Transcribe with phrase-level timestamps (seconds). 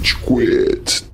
[0.00, 1.09] Rage Quit.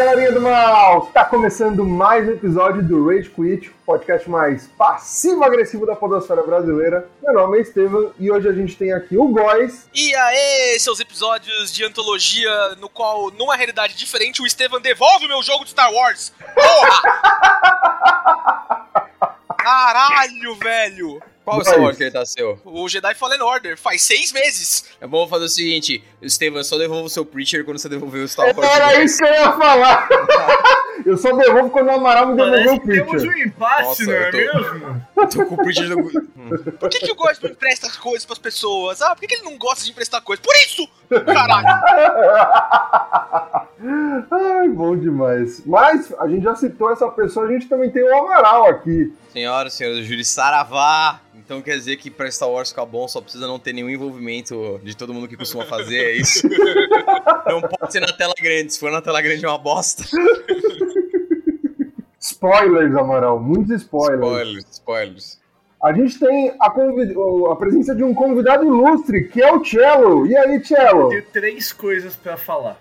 [0.00, 1.10] Galerinha do mal!
[1.12, 7.06] Tá começando mais um episódio do Rage Quit, o podcast mais passivo-agressivo da podosfera brasileira.
[7.22, 9.90] Meu nome é Estevam e hoje a gente tem aqui o Góis.
[9.92, 15.28] E aí, seus episódios de antologia no qual, numa realidade diferente, o Estevam devolve o
[15.28, 16.32] meu jogo de Star Wars.
[16.54, 17.02] Porra!
[19.58, 21.22] Caralho, velho!
[21.50, 22.58] Qual o Mas- Star Wars que ele tá seu?
[22.64, 24.84] O Jedi Fallen Order faz seis meses.
[25.00, 28.28] É bom fazer o seguinte, Estevam, só devolva o seu Preacher quando você devolver o
[28.28, 28.70] Star Wars.
[28.70, 30.08] Era isso que eu ia falar!
[31.06, 34.12] eu só devolvo quando o Amaral me devolveu o que temos um impasse, Nossa, não
[34.12, 35.06] é eu tô- mesmo?
[35.16, 36.02] Eu tô com o Preacher do...
[36.78, 39.00] Por que, que o Góis não empresta as coisas pras pessoas?
[39.02, 40.44] Ah, por que, que ele não gosta de emprestar coisas?
[40.44, 40.88] Por isso!
[41.24, 41.66] Caralho!
[44.30, 45.64] Ai, bom demais.
[45.64, 49.12] Mas a gente já citou essa pessoa, a gente também tem o Amaral aqui.
[49.32, 51.20] Senhoras e senhores, o Júri Saravá.
[51.50, 54.80] Então quer dizer que pra Star Wars ficar bom só precisa não ter nenhum envolvimento
[54.84, 56.46] de todo mundo que costuma fazer, é isso?
[57.44, 60.04] não pode ser na tela grande, se for na tela grande é uma bosta.
[62.20, 64.20] Spoilers, Amaral, muitos spoilers.
[64.22, 65.40] Spoilers, spoilers.
[65.82, 67.16] A gente tem a, convid-
[67.50, 70.28] a presença de um convidado ilustre, que é o Cello.
[70.28, 71.08] E aí, Cello?
[71.08, 72.80] Tenho três coisas pra falar.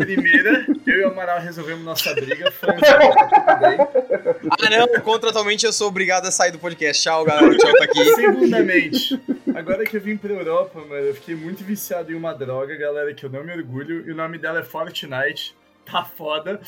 [0.00, 2.78] Primeira, eu e o Amaral resolvemos nossa briga, foi um.
[4.50, 7.02] Ah não, contratualmente eu sou obrigado a sair do podcast.
[7.02, 8.04] Tchau, galera, o tchau tá aqui.
[8.14, 9.20] Segundamente,
[9.54, 13.12] agora que eu vim pra Europa, mano, eu fiquei muito viciado em uma droga, galera,
[13.12, 15.54] que eu não me orgulho, e o nome dela é Fortnite.
[15.84, 16.60] Tá foda.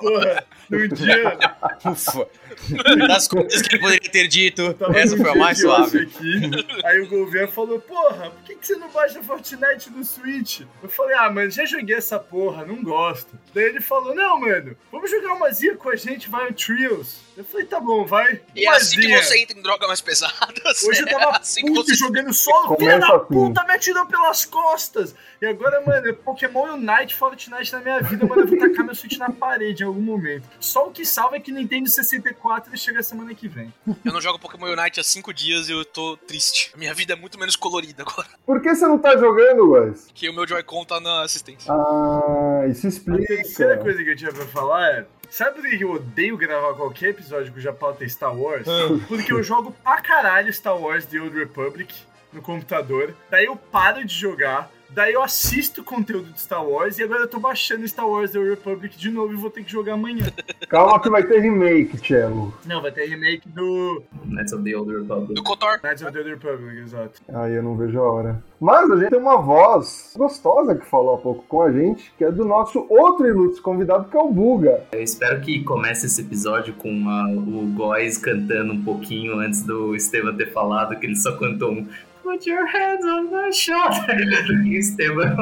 [0.00, 1.36] Porra, num dia
[1.84, 2.28] Ufa.
[3.08, 6.02] Das coisas que ele poderia ter dito, essa foi a mais suave.
[6.02, 10.60] Aqui, aí o governo falou, porra, por que, que você não baixa Fortnite no Switch?
[10.82, 13.38] Eu falei, ah, mas já joguei essa porra, não gosto.
[13.54, 17.24] Daí ele falou, não, mano, vamos jogar uma zinha com a gente, vai o Trials.
[17.36, 18.40] Eu falei, tá bom, vai.
[18.54, 20.82] E é Uma assim que você entra em droga mais pesadas.
[20.86, 21.94] Hoje eu é tava assim que puto você...
[21.96, 23.26] jogando solo, filha da assim.
[23.26, 25.14] puta, me atirou pelas costas.
[25.42, 28.94] E agora, mano, é Pokémon Unite, Fortnite na minha vida, mano, eu vou tacar meu
[28.94, 30.48] Switch na parede em algum momento.
[30.60, 33.72] Só o que salva é que Nintendo 64 ele chega semana que vem.
[34.04, 36.70] Eu não jogo Pokémon Unite há cinco dias e eu tô triste.
[36.74, 38.28] A minha vida é muito menos colorida agora.
[38.44, 40.08] Por que você não tá jogando, Wes?
[40.14, 41.72] Que o meu Joy-Con tá na assistência.
[41.72, 43.26] Ah, isso A explica.
[43.26, 45.06] terceira coisa que eu tinha pra falar é.
[45.30, 48.66] Sabe por que eu odeio gravar qualquer episódio cuja pauta é Star Wars?
[49.08, 51.92] Porque eu jogo pra caralho Star Wars The Old Republic
[52.32, 57.02] no computador, daí eu paro de jogar, daí eu assisto conteúdo de Star Wars e
[57.02, 59.94] agora eu tô baixando Star Wars The Republic de novo e vou ter que jogar
[59.94, 60.26] amanhã.
[60.68, 62.54] Calma que vai ter remake, Cello.
[62.64, 65.34] Não, vai ter remake do Knights of the Old Republic.
[65.34, 65.80] Do Kotor.
[65.82, 67.20] Knights of the Old Republic, exato.
[67.32, 68.42] Aí eu não vejo a hora.
[68.60, 72.24] Mas a gente tem uma voz gostosa que falou há pouco com a gente, que
[72.24, 74.84] é do nosso outro ilustre convidado, que é o Buga.
[74.92, 79.94] Eu espero que comece esse episódio com a- o Góis cantando um pouquinho antes do
[79.94, 81.86] Estevam ter falado que ele só cantou um
[82.24, 84.18] Put your hands on my shoulder.
[84.64, 85.36] E o Estevam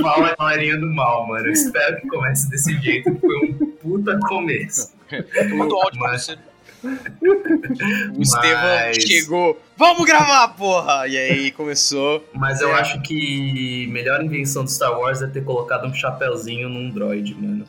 [0.00, 1.46] fala a galerinha do mal, mano.
[1.46, 3.52] Eu espero que comece desse jeito, foi um
[3.82, 4.94] puta começo.
[5.10, 6.38] Eu mando áudio pra você.
[8.14, 11.06] O Mas- chegou, vamos gravar, porra!
[11.08, 12.24] E aí começou.
[12.34, 16.68] Mas eu acho que a melhor invenção do Star Wars é ter colocado um chapéuzinho
[16.68, 17.64] num droid, mano.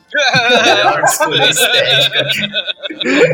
[0.64, 2.24] Melhor escolha estética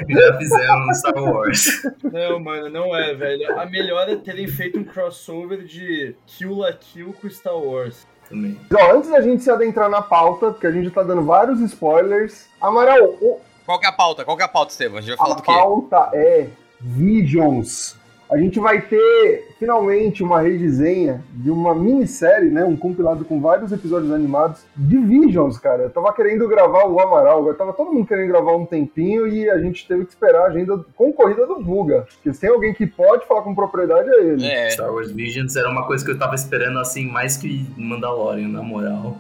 [0.07, 1.83] que já fizeram no Star Wars.
[2.13, 3.59] Não, mano, não é, velho.
[3.59, 8.07] A melhor é terem feito um crossover de Kill la Kill com Star Wars.
[8.29, 8.59] Também.
[8.75, 12.47] Ó, antes da gente se adentrar na pauta, porque a gente tá dando vários spoilers.
[12.61, 14.25] Amaral, o- Qual que é a pauta?
[14.25, 14.99] Qual que é a pauta, Estevam?
[14.99, 15.53] A gente vai falar a do quê?
[15.53, 16.49] pauta é
[16.81, 17.97] Visions.
[18.33, 22.65] A gente vai ter finalmente uma redesenha de uma minissérie, né?
[22.65, 25.83] Um compilado com vários episódios animados de Visions, cara.
[25.85, 29.49] Eu tava querendo gravar o Amaral, eu tava todo mundo querendo gravar um tempinho e
[29.51, 32.07] a gente teve que esperar a agenda concorrida do Buga.
[32.15, 34.47] Porque se tem alguém que pode falar com propriedade é ele.
[34.47, 38.49] É, Star Wars Visions era uma coisa que eu tava esperando assim mais que Mandalorian,
[38.49, 39.19] na moral.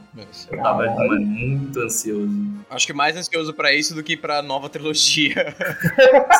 [0.50, 2.32] Eu tava mano, muito ansioso.
[2.70, 5.54] acho que mais ansioso pra isso do que pra nova trilogia.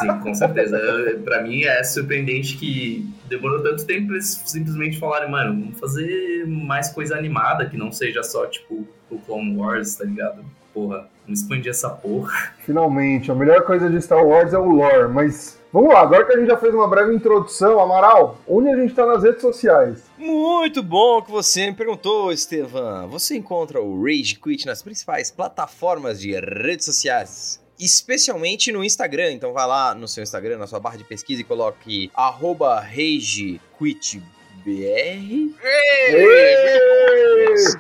[0.01, 0.77] Sim, com certeza.
[0.77, 5.81] Eu- Pra mim é surpreendente que demorou tanto tempo pra eles simplesmente falarem, mano, vamos
[5.81, 10.45] fazer mais coisa animada, que não seja só, tipo, o Clone Wars, tá ligado?
[10.73, 12.33] Porra, vamos expandir essa porra.
[12.65, 16.35] Finalmente, a melhor coisa de Star Wars é o lore, mas vamos lá, agora que
[16.35, 20.05] a gente já fez uma breve introdução, Amaral, onde a gente tá nas redes sociais?
[20.17, 23.09] Muito bom que você me perguntou, Estevam.
[23.09, 27.62] Você encontra o Rage Quit nas principais plataformas de redes sociais.
[27.85, 31.45] Especialmente no Instagram, então vai lá no seu Instagram, na sua barra de pesquisa e
[31.45, 32.81] coloque arroba.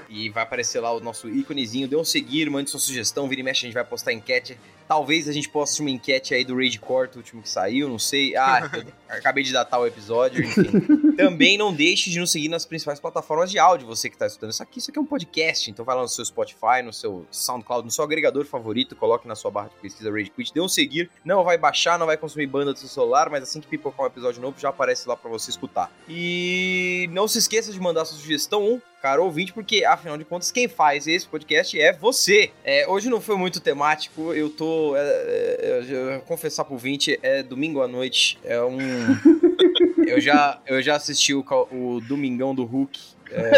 [0.09, 1.89] E vai aparecer lá o nosso íconezinho.
[1.89, 4.59] Dê um seguir, mande sua sugestão, vira e mexe, a gente vai postar enquete.
[4.87, 7.99] Talvez a gente poste uma enquete aí do Rage Court, o último que saiu, não
[7.99, 8.37] sei.
[8.37, 8.71] Ah,
[9.09, 11.15] acabei de datar o episódio, enfim.
[11.17, 14.51] Também não deixe de nos seguir nas principais plataformas de áudio, você que está escutando
[14.51, 14.79] isso aqui.
[14.81, 17.91] Isso aqui é um podcast, então vai lá no seu Spotify, no seu SoundCloud, no
[17.91, 21.11] seu agregador favorito, coloque na sua barra de pesquisa Rage Quit, dê um seguir.
[21.25, 24.09] Não vai baixar, não vai consumir banda do seu celular, mas assim que pipocar um
[24.09, 25.91] episódio novo, já aparece lá para você escutar.
[26.09, 26.72] E
[27.13, 31.07] não se esqueça de mandar sua sugestão, caro ouvinte, porque afinal de contas, quem faz
[31.07, 32.51] esse podcast é você.
[32.65, 34.97] É, hoje não foi muito temático, eu tô.
[34.97, 38.79] É, é, eu, confessar pro ouvinte, é domingo à noite, é um.
[40.07, 43.01] eu, já, eu já assisti o, o Domingão do Hulk.
[43.31, 43.51] É...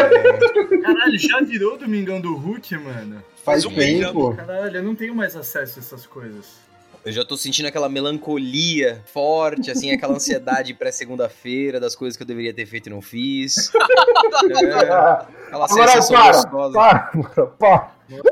[0.81, 3.23] Caralho, já virou Domingão do Hulk, mano?
[3.43, 4.33] Faz, Faz um tempo.
[4.35, 6.65] Caralho, eu não tenho mais acesso a essas coisas.
[7.05, 12.27] Eu já tô sentindo aquela melancolia forte, assim, aquela ansiedade pré-segunda-feira das coisas que eu
[12.27, 13.71] deveria ter feito e não fiz.
[13.75, 13.77] é,
[15.45, 16.73] aquela sensação para, gostosa.
[16.73, 17.95] Para, para, para.
[18.09, 18.23] Eu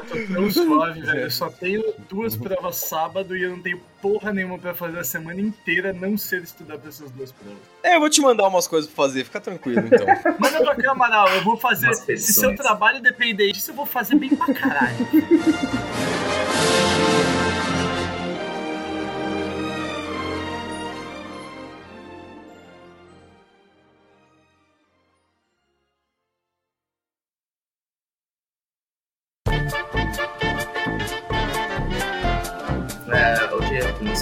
[0.00, 1.20] tô tão suave, velho.
[1.20, 5.04] Eu só tenho duas provas sábado e eu não tenho porra nenhuma pra fazer a
[5.04, 7.58] semana inteira, não ser estudar pra essas duas provas.
[7.82, 10.06] É, eu vou te mandar umas coisas pra fazer, fica tranquilo então.
[10.38, 11.94] Manda pra cá, Amaral, eu vou fazer.
[11.94, 14.96] Se seu trabalho depender disso, eu vou fazer bem pra caralho.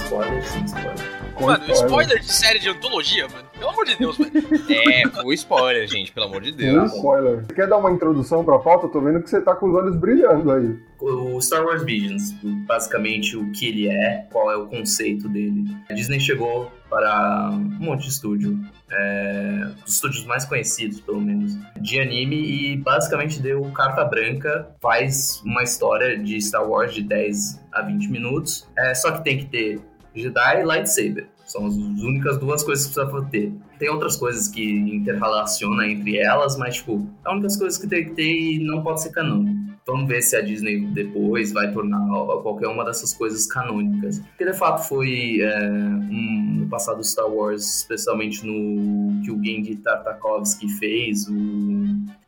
[0.09, 1.19] Spoiler, sim, spoiler.
[1.39, 3.47] Mano, spoiler de série de antologia, mano.
[3.53, 4.31] Pelo amor de Deus, velho.
[4.69, 6.91] É, foi spoiler, gente, pelo amor de Deus.
[6.93, 7.45] spoiler.
[7.45, 8.87] Você quer dar uma introdução pra pauta?
[8.87, 10.75] Eu tô vendo que você tá com os olhos brilhando aí.
[10.99, 12.33] O Star Wars Visions,
[12.65, 15.65] basicamente o que ele é, qual é o conceito dele.
[15.89, 18.59] A Disney chegou para um monte de estúdio,
[18.91, 25.41] é, os estúdios mais conhecidos, pelo menos, de anime e basicamente deu carta branca, faz
[25.45, 29.45] uma história de Star Wars de 10 a 20 minutos, é, só que tem que
[29.45, 29.79] ter
[30.15, 31.27] Jedi e lightsaber.
[31.45, 33.51] São as únicas duas coisas que precisa ter.
[33.79, 38.05] Tem outras coisas que interrelacionam entre elas, mas, tipo, é a única coisa que tem
[38.05, 39.57] que ter e não pode ser canônico.
[39.85, 41.99] Vamos ver se a Disney depois vai tornar
[42.43, 44.19] qualquer uma dessas coisas canônicas.
[44.19, 49.77] Porque de fato foi é, um, no passado Star Wars, especialmente no que o Genji
[49.77, 51.33] Tartakovsky fez, o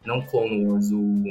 [0.06, 1.24] não Clone Wars, o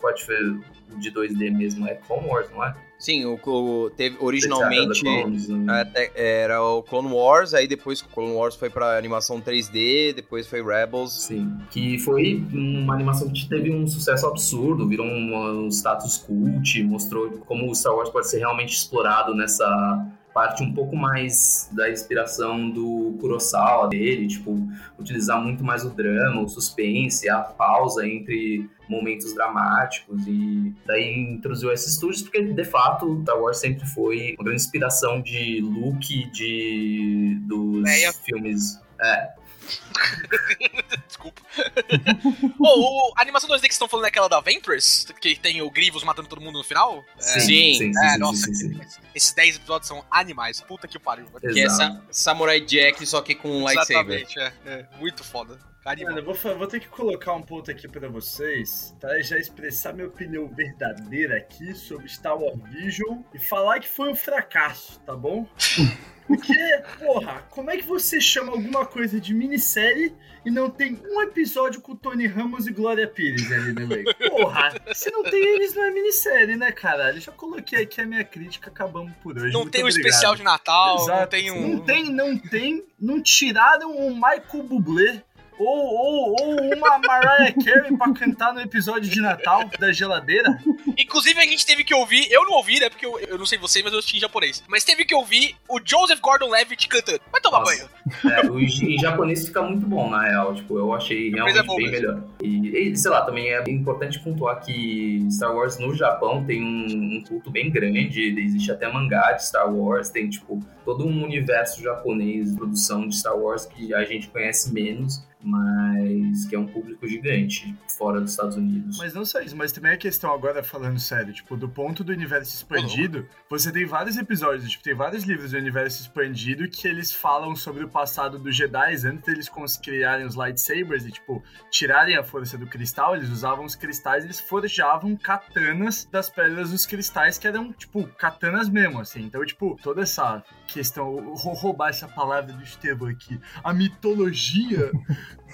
[0.00, 2.74] pode o de 2D mesmo, é Clone Wars, não é?
[2.98, 5.90] Sim, o, o teve originalmente Clones, né?
[6.14, 10.62] era o Clone Wars, aí depois o Clone Wars foi para animação 3D, depois foi
[10.62, 11.12] Rebels.
[11.26, 16.82] Sim, que foi uma animação que teve um sucesso absurdo, virou um, um status cult,
[16.84, 21.88] mostrou como o Star Wars pode ser realmente explorado nessa parte um pouco mais da
[21.88, 24.58] inspiração do Kurosawa dele, tipo,
[24.98, 31.72] utilizar muito mais o drama, o suspense, a pausa entre momentos dramáticos e daí introduziu
[31.72, 37.38] esses estúdios porque de fato Star Wars sempre foi uma grande inspiração de look de
[37.46, 37.88] dos
[38.24, 38.78] filmes.
[39.00, 39.32] É,
[41.06, 41.42] Desculpa.
[42.60, 46.04] oh, a animação 2D que estão falando é aquela da Ventress, que tem o Grievous
[46.04, 47.04] matando todo mundo no final?
[47.18, 48.80] Sim, é, sim, sim, é, sim, nossa, sim, sim,
[49.14, 50.60] esses 10 episódios são animais.
[50.60, 51.26] Puta que pariu.
[51.40, 54.20] Que é sa Samurai Jack, só que com um lightsaber.
[54.20, 54.86] Exatamente, é, é.
[54.98, 55.58] Muito foda.
[55.84, 58.96] Mano, eu vou, vou, ter que colocar um ponto aqui para vocês?
[59.02, 64.10] E já expressar minha opinião verdadeira aqui sobre Star Wars Vision e falar que foi
[64.10, 65.46] um fracasso, tá bom?
[66.26, 66.54] Porque,
[66.98, 71.82] porra, como é que você chama alguma coisa de minissérie e não tem um episódio
[71.82, 74.06] com Tony Ramos e Glória Pires ali no meio?
[74.30, 77.20] Porra, se não tem eles, não é minissérie, né, caralho?
[77.20, 79.52] Já coloquei aqui a minha crítica, acabamos por hoje.
[79.52, 80.06] Não Muito tem um obrigado.
[80.06, 81.20] especial de Natal, Exato.
[81.20, 81.68] não tem um.
[81.68, 82.84] Não tem, não tem.
[82.98, 85.22] Não tiraram o Michael Bublé
[85.58, 90.58] ou, ou, ou uma Mariah Carey pra cantar no episódio de Natal da geladeira.
[90.98, 92.88] Inclusive, a gente teve que ouvir, eu não ouvi, né?
[92.88, 94.62] Porque eu, eu não sei você, mas eu assisti em japonês.
[94.68, 97.20] Mas teve que ouvir o Joseph Gordon-Levitt cantando.
[97.30, 97.88] Vai tomar Nossa.
[98.22, 98.34] banho.
[98.34, 100.54] É, o, em japonês fica muito bom, na real.
[100.54, 102.06] Tipo, eu achei realmente é bom bem mesmo.
[102.06, 102.22] melhor.
[102.42, 107.16] E, e, sei lá, também é importante pontuar que Star Wars no Japão tem um,
[107.16, 108.34] um culto bem grande.
[108.38, 110.10] Existe até mangá de Star Wars.
[110.10, 114.72] Tem, tipo, todo um universo japonês de produção de Star Wars que a gente conhece
[114.72, 118.98] menos mas que é um público gigante fora dos Estados Unidos.
[118.98, 122.12] Mas não só isso, mas também a questão agora falando sério, tipo, do ponto do
[122.12, 127.12] universo expandido, você tem vários episódios, tipo, tem vários livros do universo expandido que eles
[127.12, 129.50] falam sobre o passado dos Jedi antes deles
[129.82, 134.40] criarem os lightsabers e, tipo, tirarem a força do cristal, eles usavam os cristais, eles
[134.40, 139.22] forjavam katanas das pedras dos cristais que eram, tipo, katanas mesmo, assim.
[139.22, 144.90] Então, tipo, toda essa questão, vou roubar essa palavra do Estevão aqui, a mitologia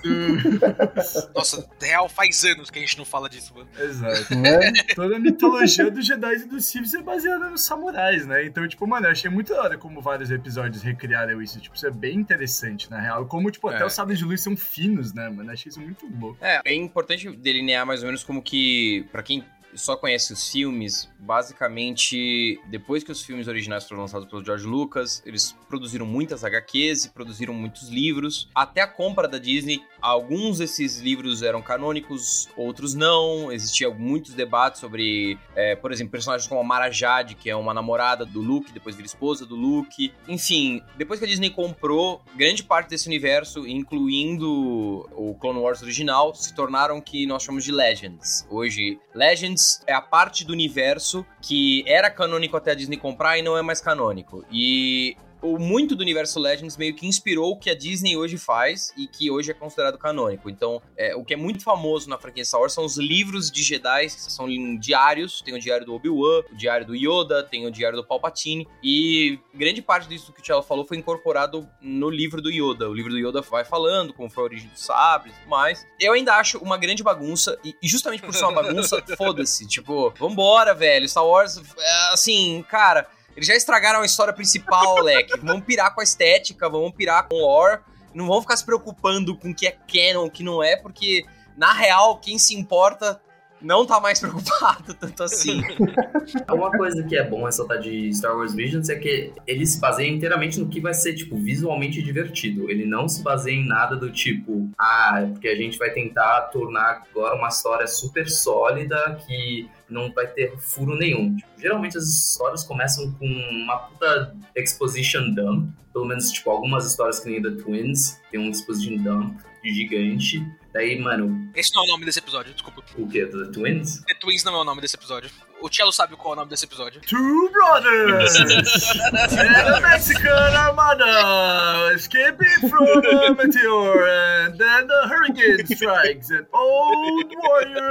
[1.34, 3.68] Nossa, real, faz anos que a gente não fala disso, mano.
[3.78, 4.34] Exato.
[4.34, 4.72] Né?
[4.94, 8.44] Toda a mitologia dos Jedi e dos Sith é baseada nos samurais, né?
[8.44, 11.60] Então, tipo, mano, eu achei muito da hora como vários episódios recriaram isso.
[11.60, 13.26] Tipo, isso é bem interessante, na real.
[13.26, 13.86] Como, tipo, até É.
[13.86, 15.50] os sabres de luz são finos, né, mano?
[15.50, 16.38] Eu achei isso muito louco.
[16.40, 21.08] É, é importante delinear mais ou menos como que, pra quem só conhece os filmes,
[21.18, 27.06] basicamente, depois que os filmes originais foram lançados pelo George Lucas, eles produziram muitas HQs
[27.06, 28.48] e produziram muitos livros.
[28.54, 33.50] Até a compra da Disney, alguns desses livros eram canônicos, outros não.
[33.52, 37.74] Existiam muitos debates sobre, é, por exemplo, personagens como a Mara Jade, que é uma
[37.74, 40.12] namorada do Luke, depois vira esposa do Luke.
[40.28, 46.34] Enfim, depois que a Disney comprou grande parte desse universo, incluindo o Clone Wars original,
[46.34, 48.46] se tornaram o que nós chamamos de Legends.
[48.50, 53.42] Hoje, Legends é a parte do universo que era canônico até a Disney comprar e
[53.42, 54.44] não é mais canônico.
[54.50, 58.92] E o muito do universo Legends meio que inspirou o que a Disney hoje faz
[58.96, 60.48] e que hoje é considerado canônico.
[60.48, 63.62] Então, é, o que é muito famoso na franquia Star Wars são os livros de
[63.62, 65.42] Jedi, que são em diários.
[65.42, 68.68] Tem o diário do Obi-Wan, o diário do Yoda, tem o diário do Palpatine.
[68.82, 72.88] E grande parte disso que o Tchelo falou foi incorporado no livro do Yoda.
[72.88, 75.86] O livro do Yoda vai falando como foi a origem dos sabres e tudo mais.
[75.98, 79.66] Eu ainda acho uma grande bagunça, e e justamente por ser uma bagunça, foda-se.
[79.66, 81.08] Tipo, vambora, velho.
[81.08, 83.08] Star Wars, é, assim, cara.
[83.36, 85.38] Eles já estragaram a história principal, leque.
[85.40, 87.80] Vamos pirar com a estética, vamos pirar com o lore.
[88.14, 91.24] Não vão ficar se preocupando com o que é canon, o que não é, porque,
[91.56, 93.20] na real, quem se importa
[93.62, 95.62] não tá mais preocupado tanto assim.
[96.50, 100.08] Uma coisa que é bom ressaltar de Star Wars Visions é que ele se baseia
[100.08, 102.70] inteiramente no que vai ser, tipo, visualmente divertido.
[102.70, 107.02] Ele não se baseia em nada do tipo, ah, porque a gente vai tentar tornar
[107.10, 111.36] agora uma história super sólida que não vai ter furo nenhum.
[111.36, 115.72] Tipo, geralmente as histórias começam com uma puta exposition dump.
[115.92, 120.42] Pelo menos, tipo, algumas histórias que nem The Twins tem um exposition dump gigante.
[120.72, 122.80] Daí, mano, Esse não é o nome desse episódio, desculpa.
[122.96, 123.26] o que?
[123.26, 124.00] The Twins?
[124.06, 125.28] The Twins não é o nome desse episódio.
[125.60, 127.00] O Cello sabe qual é o nome desse episódio.
[127.02, 134.06] Two brothers and a Mexican armada escaping from a meteor,
[134.46, 137.90] and then the hurricane strikes an old warrior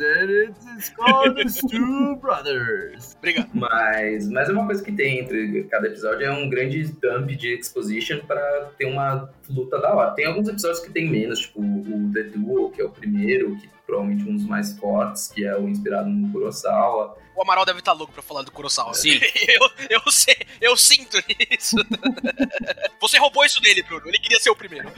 [0.00, 3.16] and it's, called the Two Brothers.
[3.18, 3.50] Obrigado.
[3.54, 7.54] Mas, mas é uma coisa que tem entre cada episódio, é um grande dump de
[7.54, 10.10] exposition pra ter uma luta da hora.
[10.12, 13.68] Tem alguns episódios que tem menos, tipo o The Duel, que é o primeiro, que
[13.86, 17.16] provavelmente um dos mais fortes, que é o inspirado no Kurosawa.
[17.40, 18.92] O Amaral deve estar louco pra falar do Kurosawa.
[18.92, 19.18] Sim.
[19.48, 21.16] eu, eu, sei, eu sinto
[21.50, 21.74] isso.
[23.00, 24.08] Você roubou isso dele, Bruno.
[24.08, 24.90] Ele queria ser o primeiro.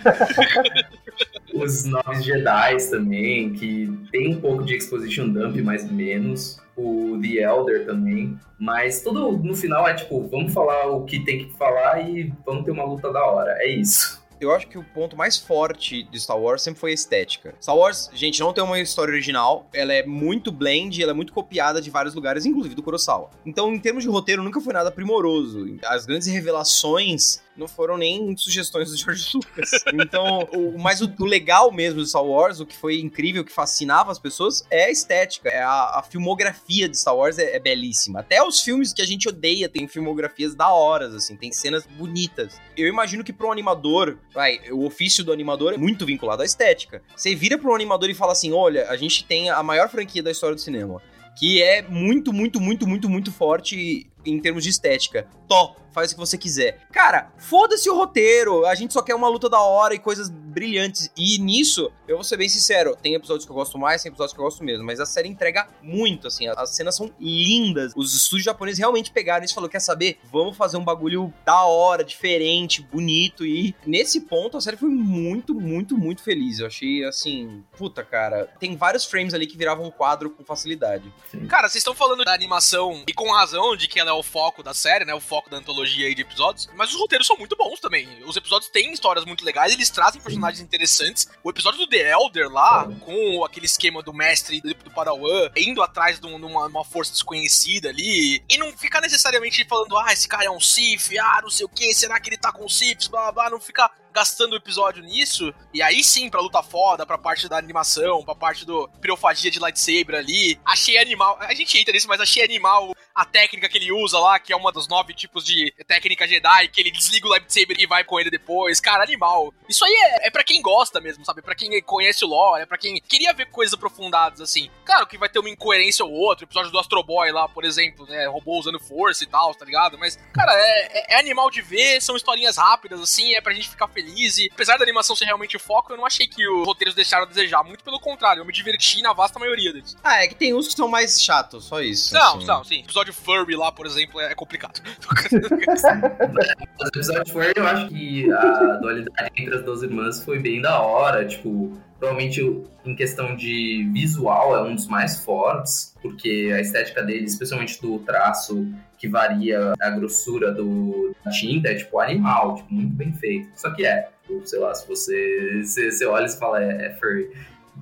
[1.55, 6.61] Os Nomes Jedi também, que tem um pouco de exposition dump, mas menos.
[6.77, 8.37] O The Elder também.
[8.59, 12.65] Mas tudo no final é tipo, vamos falar o que tem que falar e vamos
[12.65, 13.53] ter uma luta da hora.
[13.61, 14.21] É isso.
[14.45, 17.55] Eu acho que o ponto mais forte de Star Wars sempre foi a estética.
[17.61, 21.33] Star Wars, gente, não tem uma história original, ela é muito blend, ela é muito
[21.33, 23.31] copiada de vários lugares, inclusive do Kurosawa.
[23.45, 25.79] Então, em termos de roteiro, nunca foi nada primoroso.
[25.85, 29.71] As grandes revelações não foram nem sugestões do George Lucas.
[29.93, 33.53] Então, o, mas o, o legal mesmo de Star Wars, o que foi incrível, que
[33.53, 35.49] fascinava as pessoas, é a estética.
[35.49, 38.21] É a, a filmografia de Star Wars é, é belíssima.
[38.21, 42.61] Até os filmes que a gente odeia tem filmografias da horas, assim, tem cenas bonitas.
[42.77, 46.45] Eu imagino que para um animador, vai, o ofício do animador é muito vinculado à
[46.45, 47.03] estética.
[47.15, 50.23] Você vira para um animador e fala assim: olha, a gente tem a maior franquia
[50.23, 51.03] da história do cinema.
[51.39, 55.27] Que é muito, muito, muito, muito, muito forte em termos de estética.
[55.49, 56.81] Tó, faz o que você quiser.
[56.91, 58.67] Cara, foda-se o roteiro.
[58.67, 61.11] A gente só quer uma luta da hora e coisas brilhantes.
[61.17, 64.35] E nisso, eu vou ser bem sincero, tem episódios que eu gosto mais, tem episódios
[64.35, 67.93] que eu gosto menos, mas a série entrega muito, assim, as cenas são lindas.
[67.97, 70.19] Os estúdios japoneses realmente pegaram isso e falaram, quer saber?
[70.31, 75.55] Vamos fazer um bagulho da hora, diferente, bonito e nesse ponto a série foi muito,
[75.55, 76.59] muito, muito feliz.
[76.59, 81.13] Eu achei, assim, puta, cara, tem vários frames ali que viravam um quadro com facilidade.
[81.49, 84.63] Cara, vocês estão falando da animação e com razão de que ela é o foco
[84.63, 85.15] da série, né?
[85.15, 86.69] O foco da antologia aí de episódios.
[86.75, 88.09] Mas os roteiros são muito bons também.
[88.25, 91.29] Os episódios têm histórias muito legais, eles trazem personagens interessantes.
[91.43, 95.83] O episódio do The Elder lá, com aquele esquema do mestre e do, Padawan, indo
[95.83, 98.43] atrás de um- uma, uma força desconhecida ali.
[98.49, 101.69] E não ficar necessariamente falando, ah, esse cara é um Sith, ah, não sei o
[101.69, 103.51] que, será que ele tá com Siths, blá blá blá.
[103.51, 105.53] Não ficar gastando o episódio nisso.
[105.73, 109.59] E aí sim, pra luta foda, pra parte da animação, pra parte do pirofagia de
[109.59, 110.59] lightsaber ali.
[110.65, 111.37] Achei animal.
[111.41, 114.57] A gente entra nisso, mas achei animal a técnica que ele usa lá, que é
[114.57, 118.19] uma dos nove tipos de técnica Jedi, que ele desliga o lightsaber e vai com
[118.19, 118.81] ele depois.
[118.81, 119.53] Cara, animal.
[119.69, 121.43] Isso aí é, é para quem gosta mesmo, sabe?
[121.43, 124.71] Pra quem conhece o lore, é pra quem queria ver coisas aprofundadas, assim.
[124.85, 127.65] Claro que vai ter uma incoerência ou outra, o episódio do Astro Boy lá, por
[127.65, 128.27] exemplo, né?
[128.27, 129.99] Robô usando força e tal, tá ligado?
[129.99, 133.69] Mas, cara, é, é, é animal de ver, são historinhas rápidas, assim, é pra gente
[133.69, 134.02] ficar feliz.
[134.09, 137.25] E apesar da animação ser realmente o foco, eu não achei que os roteiros deixaram
[137.25, 137.63] a desejar.
[137.63, 139.97] Muito pelo contrário, eu me diverti na vasta maioria deles.
[140.03, 142.15] Ah, é que tem uns que são mais chatos, só isso.
[142.15, 142.47] Não, assim.
[142.47, 142.77] não, sim.
[142.77, 144.81] O episódio Furry lá, por exemplo, é complicado.
[146.81, 150.81] Os episódios Furry, eu acho que a dualidade entre as duas irmãs foi bem da
[150.81, 152.41] hora, tipo, provavelmente
[152.85, 157.99] em questão de visual é um dos mais fortes, porque a estética dele, especialmente do
[158.01, 158.67] traço
[158.99, 163.49] que varia a grossura do da tinta, é tipo animal, tipo, muito bem feito.
[163.55, 166.91] Só que é, tipo, sei lá, se você, se, você olha e fala, é, é
[166.95, 167.31] furry.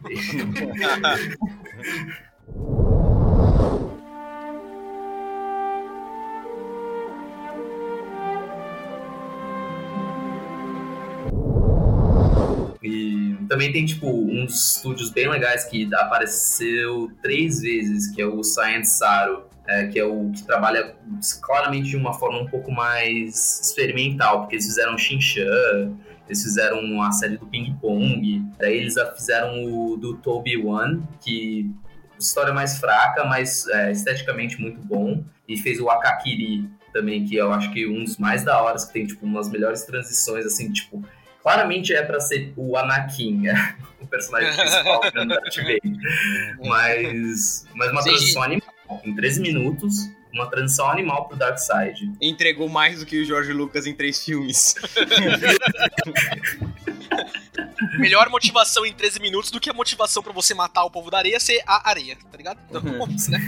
[13.50, 18.96] também tem, tipo, uns estúdios bem legais que apareceu três vezes, que é o Science
[18.96, 20.94] Saru, é, que é o que trabalha
[21.42, 25.96] claramente de uma forma um pouco mais experimental, porque eles fizeram Shinchan,
[26.28, 31.68] eles fizeram a série do Ping Pong, daí eles fizeram o do Toby One, que
[32.20, 37.52] história mais fraca, mas é, esteticamente muito bom, e fez o Akakiri também, que eu
[37.52, 41.02] acho que um dos mais da hora, que tem, tipo, umas melhores transições, assim, tipo,
[41.42, 43.76] claramente é pra ser o Anakin, né?
[44.00, 45.80] o personagem principal do Darth Vader.
[46.64, 48.10] Mas, mas uma Sim.
[48.10, 48.70] transição animal.
[49.04, 52.10] Em 13 minutos, uma transição animal pro Dark Side.
[52.20, 54.74] Entregou mais do que o Jorge Lucas em três filmes.
[57.98, 61.18] Melhor motivação em 13 minutos do que a motivação pra você matar o povo da
[61.18, 62.58] areia ser a areia, tá ligado?
[62.68, 63.40] Então, né?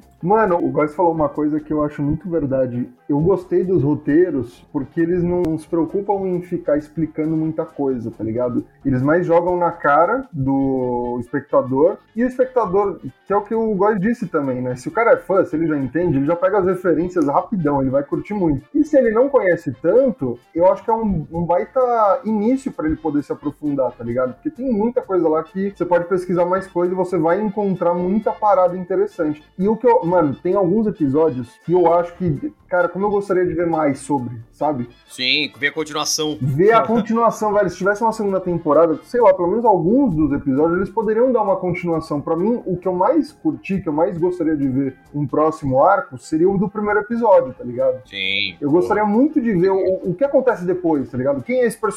[0.22, 2.86] Mano, o Góis falou uma coisa que eu acho muito verdade.
[3.08, 8.22] Eu gostei dos roteiros porque eles não se preocupam em ficar explicando muita coisa, tá
[8.22, 8.66] ligado?
[8.84, 13.74] Eles mais jogam na cara do espectador e o espectador, que é o que o
[13.74, 14.76] Góis disse também, né?
[14.76, 17.80] Se o cara é fã, se ele já entende, ele já pega as referências rapidão,
[17.80, 18.68] ele vai curtir muito.
[18.74, 21.80] E se ele não conhece tanto, eu acho que é um, um baita
[22.24, 24.34] início pra ele poder se aprofundar, tá ligado?
[24.34, 27.94] Porque tem muita coisa lá que você pode pesquisar mais coisa e você vai encontrar
[27.94, 29.42] muita parada interessante.
[29.58, 33.10] E o que eu, mano, tem alguns episódios que eu acho que, cara, como eu
[33.10, 34.88] gostaria de ver mais sobre, sabe?
[35.08, 36.38] Sim, ver a continuação.
[36.40, 37.70] Ver a continuação, velho.
[37.70, 41.42] Se tivesse uma segunda temporada, sei lá, pelo menos alguns dos episódios, eles poderiam dar
[41.42, 42.20] uma continuação.
[42.20, 45.82] Pra mim, o que eu mais curti, que eu mais gostaria de ver um próximo
[45.82, 48.00] arco, seria o do primeiro episódio, tá ligado?
[48.08, 48.56] Sim.
[48.60, 51.42] Eu gostaria muito de ver o, o que acontece depois, tá ligado?
[51.42, 51.89] Quem é esse personagem?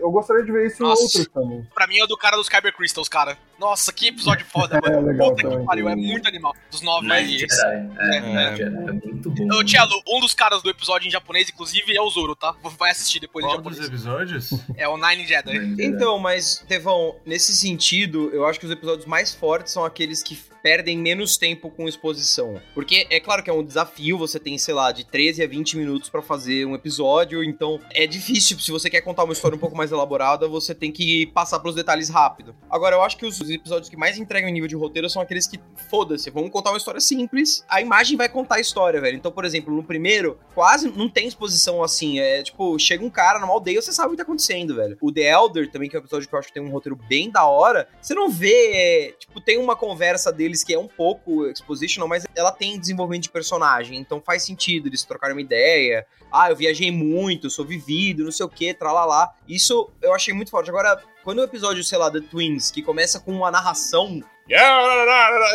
[0.00, 1.00] Eu gostaria de ver isso Nossa.
[1.00, 1.66] em outros também.
[1.74, 3.36] Pra mim é o do cara dos Kyber Crystals, cara.
[3.58, 4.96] Nossa, que episódio foda, mano.
[4.96, 6.54] É, legal Puta que pariu, é muito animal.
[6.70, 7.42] Dos nove aí.
[7.42, 8.76] É, É, Night Jedi.
[8.76, 9.54] É muito bom.
[9.54, 12.54] Ô, Tiago, um dos caras do episódio em japonês, inclusive, é o Zoro, tá?
[12.78, 13.88] Vai assistir depois em Qual dos japonês.
[13.88, 14.50] episódios?
[14.76, 15.74] É o Nine Jedi.
[15.78, 20.38] Então, mas, Tevão, nesse sentido, eu acho que os episódios mais fortes são aqueles que
[20.62, 22.60] perdem menos tempo com exposição.
[22.74, 25.76] Porque é claro que é um desafio, você tem, sei lá, de 13 a 20
[25.76, 29.60] minutos pra fazer um episódio, então é difícil, se você quer contar uma história um
[29.60, 32.54] pouco mais elaborada, você tem que passar pelos detalhes rápido.
[32.68, 35.58] Agora, eu acho que os episódios que mais entregam nível de roteiro são aqueles que,
[35.88, 39.16] foda-se, vamos contar uma história simples, a imagem vai contar a história, velho.
[39.16, 43.38] Então, por exemplo, no primeiro, quase não tem exposição assim, é tipo, chega um cara
[43.38, 44.96] numa aldeia, você sabe o que tá acontecendo, velho.
[45.00, 46.98] O The Elder também, que é um episódio que eu acho que tem um roteiro
[47.08, 50.88] bem da hora, você não vê, é, tipo, tem uma conversa deles que é um
[50.88, 56.04] pouco expositional, mas ela tem desenvolvimento de personagem, então faz sentido eles trocarem uma ideia.
[56.30, 59.32] Ah, eu viajei muito, sou vivido, não sei o que, tralalá.
[59.48, 60.68] Isso eu achei muito forte.
[60.68, 64.22] Agora, quando o episódio, sei lá, The Twins, que começa com uma narração.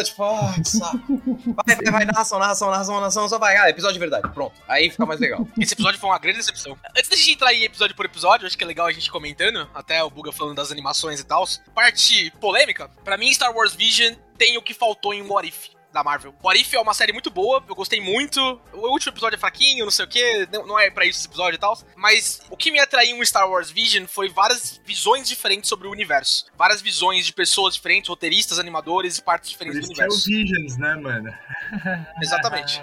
[0.03, 1.21] Tipo, ah, que saco.
[1.65, 3.57] Vai, vai, vai, narração, narração, narração, narração, só vai.
[3.57, 4.55] Ah, episódio de verdade, pronto.
[4.67, 5.45] Aí fica mais legal.
[5.59, 6.77] Esse episódio foi uma grande decepção.
[6.95, 9.69] Antes da gente entrar em episódio por episódio, acho que é legal a gente comentando,
[9.73, 11.45] até o Buga falando das animações e tal.
[11.73, 15.74] Parte polêmica, pra mim Star Wars Vision tem o que faltou em What If.
[15.95, 16.35] Da Marvel.
[16.43, 18.61] What If é uma série muito boa, eu gostei muito.
[18.73, 21.55] O último episódio é fraquinho, não sei o que, não, é pra isso esse episódio
[21.55, 21.79] e tal.
[21.95, 25.91] Mas o que me atraiu em Star Wars Vision foi várias visões diferentes sobre o
[25.91, 26.47] universo.
[26.57, 30.07] Várias visões de pessoas diferentes, roteiristas, animadores e partes Por diferentes do que é o
[30.07, 30.29] universo.
[30.29, 31.33] Visions, né, mano?
[32.21, 32.81] Exatamente.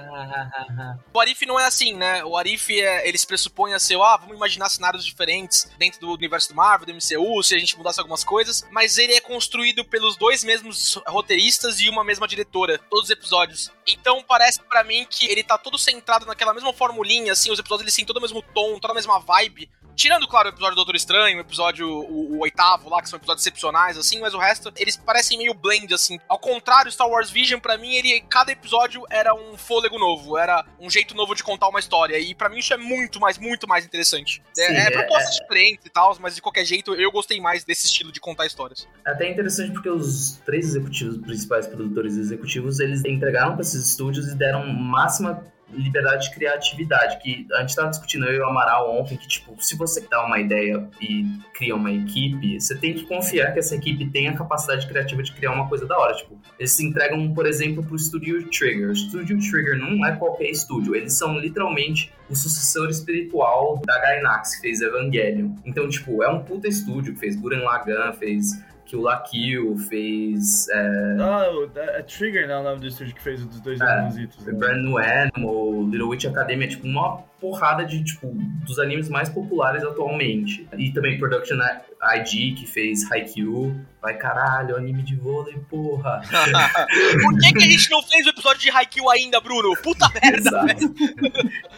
[1.12, 2.24] O Arif não é assim, né?
[2.24, 6.12] O Arif, é, ele se pressupõe a ser, ah, vamos imaginar cenários diferentes dentro do
[6.12, 9.84] universo do Marvel, do MCU, se a gente mudasse algumas coisas, mas ele é construído
[9.84, 13.70] pelos dois mesmos roteiristas e uma mesma diretora, todos os episódios.
[13.86, 17.82] Então parece pra mim que ele tá todo centrado naquela mesma formulinha, assim, os episódios
[17.82, 20.76] eles têm todo o mesmo tom, toda a mesma vibe, Tirando, claro, o episódio do
[20.76, 24.38] Doutor Estranho, o episódio, o, o oitavo lá, que são episódios excepcionais, assim, mas o
[24.38, 26.18] resto, eles parecem meio blend, assim.
[26.28, 30.64] Ao contrário, Star Wars Vision, pra mim, ele, cada episódio era um fôlego novo, era
[30.80, 32.18] um jeito novo de contar uma história.
[32.18, 34.42] E pra mim isso é muito mais, muito mais interessante.
[34.58, 37.64] É, Sim, é, é- propostas diferentes e tal, mas de qualquer jeito, eu gostei mais
[37.64, 38.88] desse estilo de contar histórias.
[39.06, 44.28] É até interessante porque os três executivos, principais produtores executivos, eles entregaram para esses estúdios
[44.28, 47.18] e deram máxima liberdade de criatividade.
[47.22, 50.24] Que a gente tava discutindo eu e o Amaral ontem que, tipo, se você dá
[50.24, 54.34] uma ideia e cria uma equipe, você tem que confiar que essa equipe tem a
[54.34, 56.14] capacidade criativa de criar uma coisa da hora.
[56.14, 58.90] Tipo, eles se entregam, por exemplo, pro Studio Trigger.
[58.90, 64.56] O Studio Trigger não é qualquer estúdio, eles são literalmente o sucessor espiritual da Gainax,
[64.56, 65.54] que fez Evangelion.
[65.64, 68.58] Então, tipo, é um puta estúdio que fez Gurren Lagann, fez
[68.92, 72.56] Kill la Kill, fez é, Ah, o- é é Trigger, né?
[72.58, 74.44] O nome do estúdio que fez os dois É, animositos.
[74.44, 74.52] né?
[74.52, 78.28] Brand New Animal, Little Witch Academia, tipo, uma porrada de, tipo,
[78.66, 80.68] dos animes mais populares atualmente.
[80.76, 81.56] E também Production
[82.02, 83.76] ID, que fez Haikyuu.
[84.00, 86.20] Vai, caralho, anime de vôlei, porra.
[87.22, 89.76] Por que, que a gente não fez o episódio de Haikyuu ainda, Bruno?
[89.80, 90.38] Puta merda!
[90.38, 90.94] Exato.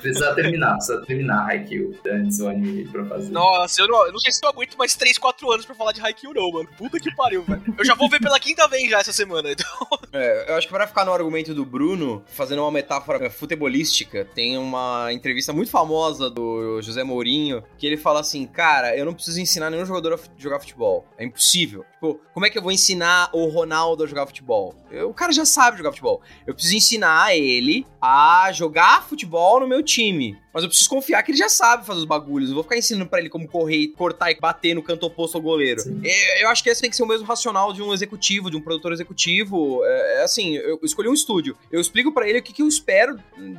[0.01, 3.31] precisa terminar, precisa terminar Haikyuu antes do anime pra fazer.
[3.31, 5.93] Nossa, eu não, eu não sei se eu aguento mais 3, 4 anos pra falar
[5.93, 6.69] de Haikyuu, não, mano.
[6.79, 7.63] Puta que pariu, velho.
[7.77, 9.53] Eu já vou ver pela quinta vez já essa semana.
[9.53, 9.67] Então...
[10.15, 14.57] É, eu acho que para ficar no argumento do Bruno, fazendo uma metáfora futebolística, tem
[14.57, 19.41] uma entrevista muito famosa do José Mourinho, que ele fala assim, cara, eu não preciso
[19.41, 21.07] ensinar nenhum jogador a fu- jogar futebol.
[21.19, 21.85] É impossível.
[21.95, 24.75] Tipo, como é que eu vou ensinar o Ronaldo a jogar futebol?
[24.91, 26.23] Eu- o cara já sabe jogar futebol.
[26.47, 30.39] Eu preciso ensinar ele a jogar futebol no meu time.
[30.55, 32.49] Mas eu preciso confiar que ele já sabe fazer os bagulhos.
[32.49, 35.43] Eu vou ficar ensinando pra ele como correr, cortar e bater no canto oposto ao
[35.43, 35.81] goleiro.
[35.81, 36.01] Sim.
[36.05, 38.57] É, Eu acho que esse tem que ser o mesmo racional de um executivo, de
[38.57, 39.85] um produtor executivo.
[39.85, 41.57] É, é assim, eu escolhi um estúdio.
[41.73, 43.19] Eu explico pra ele o que, que eu espero.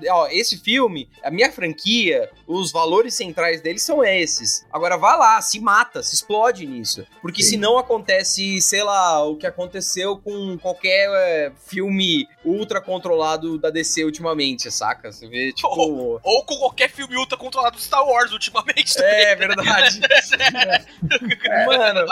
[0.10, 4.66] Ó, esse filme, a minha franquia, os valores centrais dele são esses.
[4.72, 7.06] Agora vá lá, se mata, se explode nisso.
[7.22, 7.50] Porque Sim.
[7.50, 13.70] se não acontece, sei lá, o que aconteceu com qualquer é, filme ultra controlado da
[13.70, 15.12] DC ultimamente, saca?
[15.12, 15.68] Você vê, tipo.
[16.24, 18.94] Ou com qualquer filme ultra controlado do Star Wars ultimamente.
[19.00, 20.00] É verdade.
[21.68, 22.06] Mano,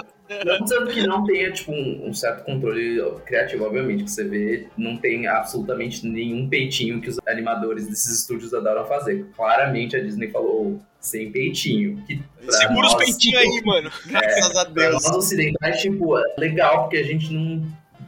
[0.46, 4.68] Não dizendo que não tenha, tipo, um, um certo controle criativo, obviamente, que você vê,
[4.78, 9.26] não tem absolutamente nenhum peitinho que os animadores desses estúdios adoram fazer.
[9.36, 12.02] Claramente a Disney falou sem peitinho.
[12.08, 13.92] Que Segura os nós- peitinhos aí, mano.
[14.08, 15.04] graças a Pra Deus.
[15.04, 17.62] nós ocidentais, tipo, é legal, porque a gente não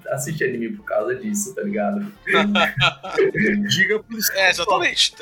[0.09, 2.11] assiste anime por causa disso, tá ligado?
[3.69, 4.31] Diga por isso.
[4.33, 5.13] É, exatamente.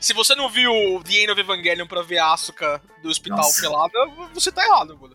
[0.00, 0.72] Se você não viu
[1.04, 3.60] The End of Evangelion pra ver a Asuka do hospital Nossa.
[3.60, 3.98] pelada,
[4.34, 5.14] você tá errado, mano.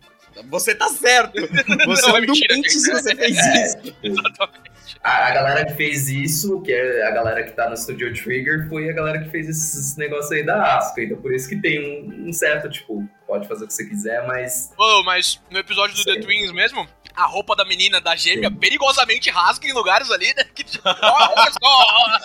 [0.50, 1.32] Você tá certo.
[1.86, 2.70] Você Não, é é mentira, gente.
[2.70, 3.64] se você fez É.
[3.66, 3.96] isso.
[4.04, 4.70] Exatamente.
[5.02, 8.68] A, a galera que fez isso, que é a galera que tá no Studio Trigger,
[8.68, 11.02] foi a galera que fez esses negócios aí da Asuka.
[11.02, 14.26] Então por isso que tem um, um certo, tipo, pode fazer o que você quiser,
[14.26, 16.20] mas Ô, mas no episódio do The Sim.
[16.22, 20.44] Twins mesmo, a roupa da menina da gêmea perigosamente rasga em lugares ali, né?
[20.54, 22.18] Que, olha só!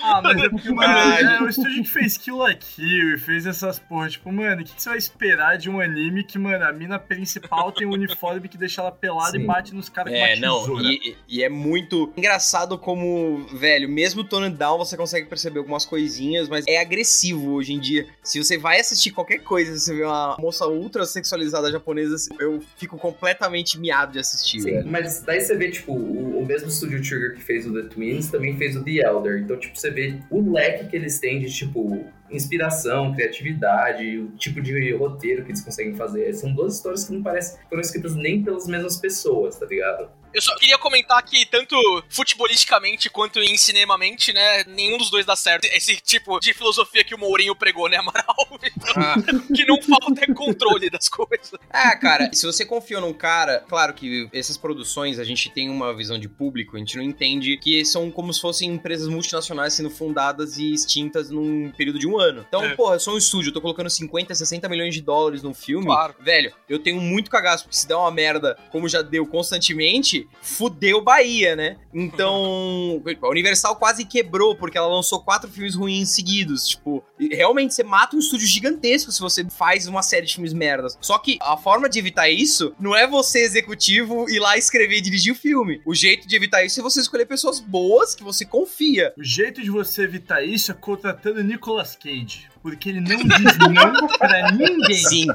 [0.00, 3.46] Ah, mas é porque, mano, é o estúdio que fez Kill la Kill e fez
[3.46, 4.08] essas porra.
[4.08, 6.98] Tipo, mano, o que, que você vai esperar de um anime que, mano, a mina
[6.98, 9.38] principal tem um uniforme que deixa ela pelada Sim.
[9.44, 10.84] e bate nos caras com É, não, tesoura?
[10.84, 16.48] e, e é muito engraçado como, velho, mesmo Tone Down você consegue perceber algumas coisinhas,
[16.48, 18.06] mas é agressivo hoje em dia.
[18.22, 22.96] Se você vai assistir qualquer coisa, você vê uma moça ultra sexualizada japonesa, eu fico
[22.98, 24.88] completamente miado de assistir, Sim, velho.
[24.88, 28.30] mas daí você vê, tipo, o, o mesmo Studio Trigger que fez o The Twins
[28.30, 29.38] também fez o The Elder.
[29.38, 34.60] Então, tipo, você vê o leque que eles têm de, tipo, inspiração, criatividade, o tipo
[34.60, 36.32] de roteiro que eles conseguem fazer.
[36.34, 40.08] São duas histórias que não parecem que foram escritas nem pelas mesmas pessoas, tá ligado?
[40.36, 41.74] Eu só queria comentar que, tanto
[42.10, 45.64] futebolisticamente quanto em cinemamente, né, nenhum dos dois dá certo.
[45.64, 48.36] Esse tipo de filosofia que o Mourinho pregou, né, Amaral?
[48.76, 49.14] Então, Ah,
[49.54, 51.52] que não falta é controle das coisas.
[51.72, 55.94] É, cara, se você confia num cara, claro que essas produções a gente tem uma
[55.94, 59.88] visão de público, a gente não entende que são como se fossem empresas multinacionais sendo
[59.88, 62.44] fundadas e extintas num período de um ano.
[62.48, 62.74] Então, É.
[62.74, 65.86] porra, eu sou um estúdio, eu tô colocando 50, 60 milhões de dólares num filme.
[65.86, 66.14] Claro.
[66.20, 71.00] Velho, eu tenho muito cagaço, porque se der uma merda, como já deu constantemente, fudeu
[71.02, 71.76] Bahia, né?
[71.92, 76.68] Então, a Universal quase quebrou, porque ela lançou quatro filmes ruins seguidos.
[76.68, 80.96] Tipo, realmente você mata um estúdio gigantesco se você faz uma série de filmes merdas.
[81.00, 85.00] Só que a forma de evitar isso não é você, executivo, ir lá escrever e
[85.00, 85.80] dirigir o filme.
[85.84, 89.12] O jeito de evitar isso é você escolher pessoas boas que você confia.
[89.16, 92.05] O jeito de você evitar isso é contratando Nicolas Cage.
[92.06, 92.46] stage.
[92.66, 94.96] Porque ele não diz não pra ninguém.
[94.96, 95.26] Sim.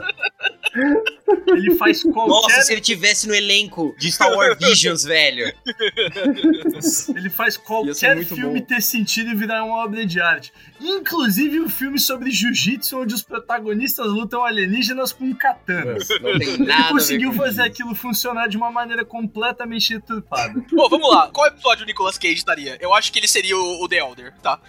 [1.48, 2.30] Ele faz qualquer.
[2.30, 5.46] Nossa, se ele tivesse no elenco de Star Wars Visions, velho.
[7.16, 8.66] Ele faz qualquer filme bom.
[8.66, 10.52] ter sentido e virar uma obra de arte.
[10.82, 16.10] Inclusive um filme sobre jiu-jitsu, onde os protagonistas lutam alienígenas com katanas.
[16.22, 17.72] Não tem Ele nada ver conseguiu fazer isso.
[17.72, 20.62] aquilo funcionar de uma maneira completamente deturpada.
[20.70, 21.30] Pô, vamos lá.
[21.32, 22.78] Qual episódio o Nicolas Cage estaria?
[22.82, 24.60] Eu acho que ele seria o, o The Elder, tá?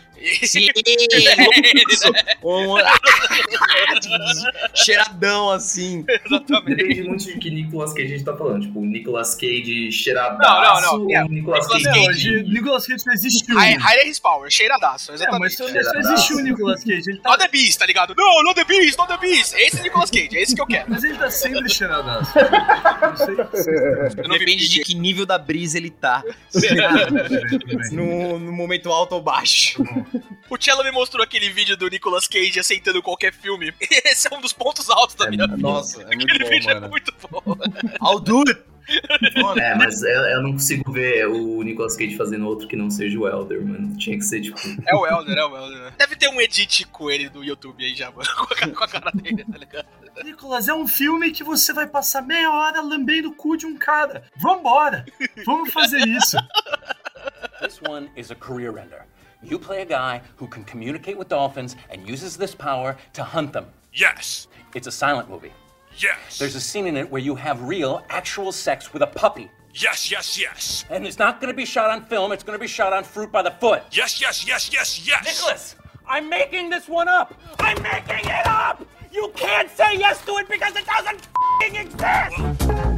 [0.45, 0.69] Sim,
[2.59, 2.77] um...
[4.75, 6.05] Cheiradão assim.
[6.27, 6.77] Exatamente.
[6.77, 8.63] Depende muito de que Nicolas Cage a gente tá falando.
[8.63, 11.15] Tipo, o Nicolas Cage cheiradaço Não, não, não.
[11.15, 12.07] É, o Nicolas Nicolas Cage...
[12.07, 12.43] Cage.
[12.45, 13.59] Nicolas Cage não existe um.
[13.59, 13.79] High
[14.23, 15.55] power, cheiradaço, É, mas exatamente.
[15.57, 17.11] só, mas só existe um Nicolas Cage.
[17.11, 18.15] Ele tá, Not the Beast, tá ligado?
[18.17, 19.55] Não, not the Beast, not the Beast.
[19.55, 20.91] Esse é o Nicolas Cage, é esse que eu quero.
[20.91, 22.33] mas ele tá sempre cheiradaço.
[24.39, 26.23] Depende de que nível da brisa ele tá.
[27.93, 29.83] No, no momento alto ou baixo.
[30.49, 33.73] O Cello me mostrou aquele vídeo do Nicolas Cage aceitando qualquer filme.
[34.05, 35.57] Esse é um dos pontos altos da minha vida.
[35.59, 36.89] Nossa, é muito Aquele bom, vídeo é mano.
[36.89, 37.43] muito bom.
[38.03, 38.63] I'll do it!
[39.59, 43.19] É, mas eu, eu não consigo ver o Nicolas Cage fazendo outro que não seja
[43.19, 43.97] o Elder, mano.
[43.97, 44.59] Tinha que ser, tipo...
[44.87, 45.93] É o Elder, é o Elder.
[45.97, 48.29] Deve ter um edit com ele no YouTube aí já, mano.
[48.37, 49.87] Com a, com a cara dele, tá ligado?
[50.25, 53.79] Nicolas, é um filme que você vai passar meia hora lambendo o cu de um
[53.79, 54.25] cara.
[54.37, 55.07] Vambora!
[55.47, 56.37] Vamos fazer isso.
[57.63, 59.07] This one is a career ender.
[59.43, 63.53] You play a guy who can communicate with dolphins and uses this power to hunt
[63.53, 63.67] them.
[63.93, 64.47] Yes.
[64.75, 65.53] It's a silent movie.
[65.99, 66.39] Yes.
[66.39, 69.51] There's a scene in it where you have real, actual sex with a puppy.
[69.75, 70.85] yes, yes, yes.
[70.91, 73.43] And it's not gonna be shot on film, it's gonna be shot on fruit by
[73.43, 73.83] the foot.
[73.91, 75.25] Yes, yes, yes, yes, yes.
[75.25, 75.77] Nicholas,
[76.07, 77.35] I'm making this one up!
[77.59, 78.87] I'm making it up!
[79.13, 81.29] You can't say yes to it because it doesn't
[81.61, 82.92] fing exist!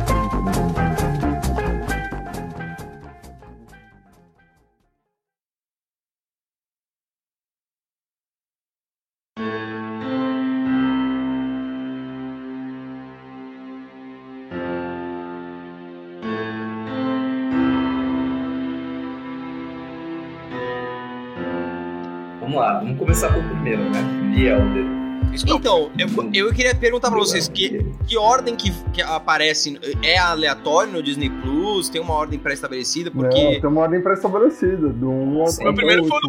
[22.55, 24.01] Vamos lá, vamos começar pelo primeiro, né?
[24.37, 25.05] The Elder.
[25.33, 25.57] Isso não.
[25.57, 26.09] Então, eu,
[26.47, 31.29] eu queria perguntar pra vocês que, que ordem que, que aparece é aleatório no Disney
[31.29, 31.89] Plus?
[31.89, 33.11] Tem uma ordem pré-estabelecida?
[33.13, 35.63] Não, Porque tem uma ordem pré-estabelecida, do 1 ao Sim.
[35.63, 36.29] O meu primeiro foi o do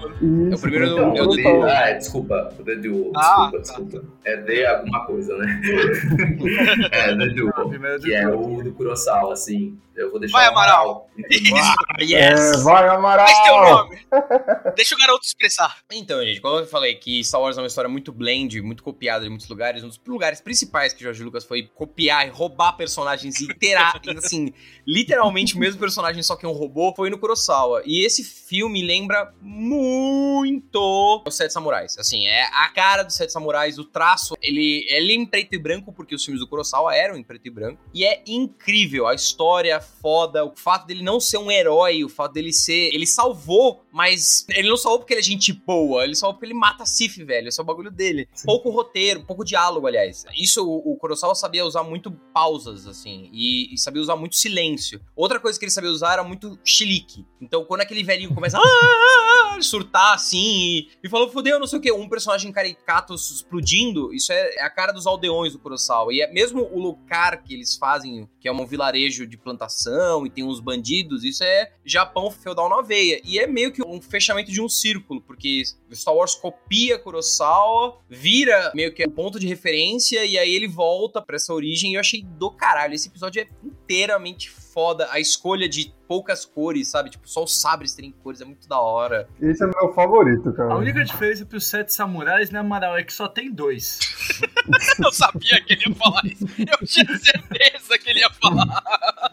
[0.00, 0.14] mano.
[0.46, 1.70] Isso, É o primeiro então, do- é o do- Kurosawa.
[1.70, 3.12] Ah, desculpa, The Duel.
[3.14, 3.58] Ah, Desculpa, tá.
[3.58, 4.04] desculpa.
[4.24, 5.60] É The alguma coisa, né?
[6.92, 7.52] é, The Duel.
[7.68, 9.78] Não, primeiro que é o do Kurosawa, assim.
[9.98, 11.10] Eu vou deixar Vai, o Amaral.
[11.56, 12.12] Ah, yes!
[12.12, 13.26] É, vai, Amaral!
[13.26, 14.74] Mas teu nome.
[14.76, 15.76] Deixa o garoto expressar.
[15.90, 19.26] Então, gente, como eu falei que Star Wars é uma história muito blend, muito copiada
[19.26, 23.40] em muitos lugares, um dos lugares principais que George Lucas foi copiar e roubar personagens
[23.40, 24.54] e terá, assim,
[24.86, 27.82] literalmente o mesmo personagem, só que um robô, foi no Kurosawa.
[27.84, 31.98] E esse filme lembra muito os Sete Samurais.
[31.98, 35.58] Assim, é a cara dos Sete Samurais, o traço, ele, ele é em preto e
[35.58, 37.57] branco, porque os filmes do Kurosawa eram em preto e branco.
[37.92, 42.32] E é incrível, a história foda, o fato dele não ser um herói, o fato
[42.32, 42.90] dele ser.
[42.94, 46.54] Ele salvou, mas ele não salvou porque ele é gente boa, ele salvou porque ele
[46.54, 47.48] mata Sif, velho.
[47.48, 48.28] Esse é o bagulho dele.
[48.44, 50.24] Pouco roteiro, pouco diálogo, aliás.
[50.38, 55.00] Isso o, o Kurosawa sabia usar muito pausas, assim, e, e sabia usar muito silêncio.
[55.16, 57.26] Outra coisa que ele sabia usar era muito chilique.
[57.40, 58.58] Então, quando aquele velhinho começa
[59.58, 64.12] "Ah", surtar assim e, e falou, fodeu, não sei o que, um personagem caricato explodindo,
[64.12, 66.12] isso é, é a cara dos aldeões do Kurosawa.
[66.12, 70.30] E é mesmo o lugar que eles fazem, que é um vilarejo de plantação e
[70.30, 73.20] tem uns bandidos, isso é Japão feudal na veia.
[73.24, 78.72] E é meio que um fechamento de um círculo, porque Star Wars copia Kurosawa, vira
[78.74, 82.00] meio que um ponto de referência e aí ele volta pra essa origem e eu
[82.00, 82.94] achei do caralho.
[82.94, 85.08] Esse episódio é inteiramente foda.
[85.10, 87.10] A escolha de poucas cores, sabe?
[87.10, 89.28] Tipo, só os sabres terem cores é muito da hora.
[89.40, 90.72] Esse é meu favorito, cara.
[90.72, 94.00] A única diferença pros sete samurais, né, Amaral, é que só tem dois.
[94.98, 96.44] Eu sabia que ele ia falar isso.
[96.58, 98.82] Eu tinha certeza que ele ia falar.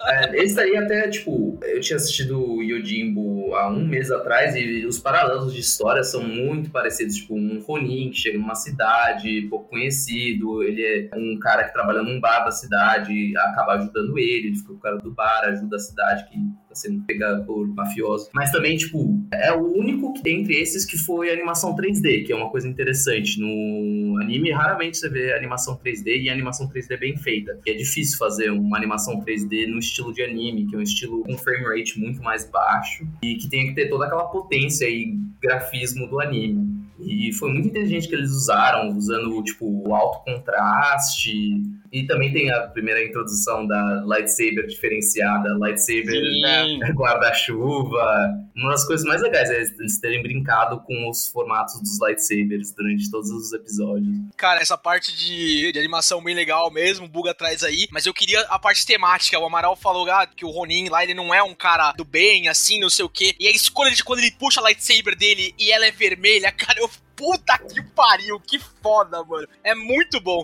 [0.08, 4.86] É, esse daí até, tipo, eu tinha assistido o Yojimbo há um mês atrás e
[4.86, 7.16] os paralelos de história são muito parecidos.
[7.16, 12.02] Tipo, um Ronin que chega numa cidade pouco conhecido, ele é um cara que trabalha
[12.02, 15.76] num bar da cidade, acaba ajudando ele, ele fica com o cara do bar, ajuda
[15.76, 16.38] a cidade que
[16.76, 18.30] tá sendo pega por mafiosos.
[18.34, 22.36] Mas também, tipo, é o único que dentre esses que foi animação 3D, que é
[22.36, 23.40] uma coisa interessante.
[23.40, 27.60] No anime, raramente você vê animação 3D e animação 3D bem feita.
[27.66, 31.24] E é difícil fazer uma animação 3D no estilo de anime, que é um estilo
[31.24, 35.18] com frame rate muito mais baixo e que tem que ter toda aquela potência e
[35.42, 36.76] grafismo do anime.
[37.00, 41.62] E foi muito inteligente que eles usaram, usando, tipo, o alto contraste.
[41.96, 46.94] E também tem a primeira introdução da lightsaber diferenciada, lightsaber Sim.
[46.94, 48.36] guarda-chuva.
[48.54, 53.10] Uma das coisas mais legais é eles terem brincado com os formatos dos lightsabers durante
[53.10, 54.14] todos os episódios.
[54.36, 58.42] Cara, essa parte de, de animação bem legal mesmo, buga atrás aí, mas eu queria
[58.50, 59.40] a parte temática.
[59.40, 62.50] O Amaral falou ah, que o Ronin lá, ele não é um cara do bem,
[62.50, 63.34] assim, não sei o quê.
[63.40, 66.78] E a escolha de quando ele puxa a lightsaber dele e ela é vermelha, cara,
[66.78, 66.90] eu.
[67.16, 69.48] Puta que pariu, que foda, mano.
[69.64, 70.44] É muito bom.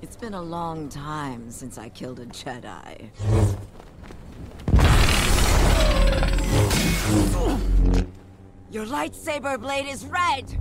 [0.00, 3.10] It's been a long time since I killed a Jedi.
[8.70, 10.58] Your lightsaber blade is red!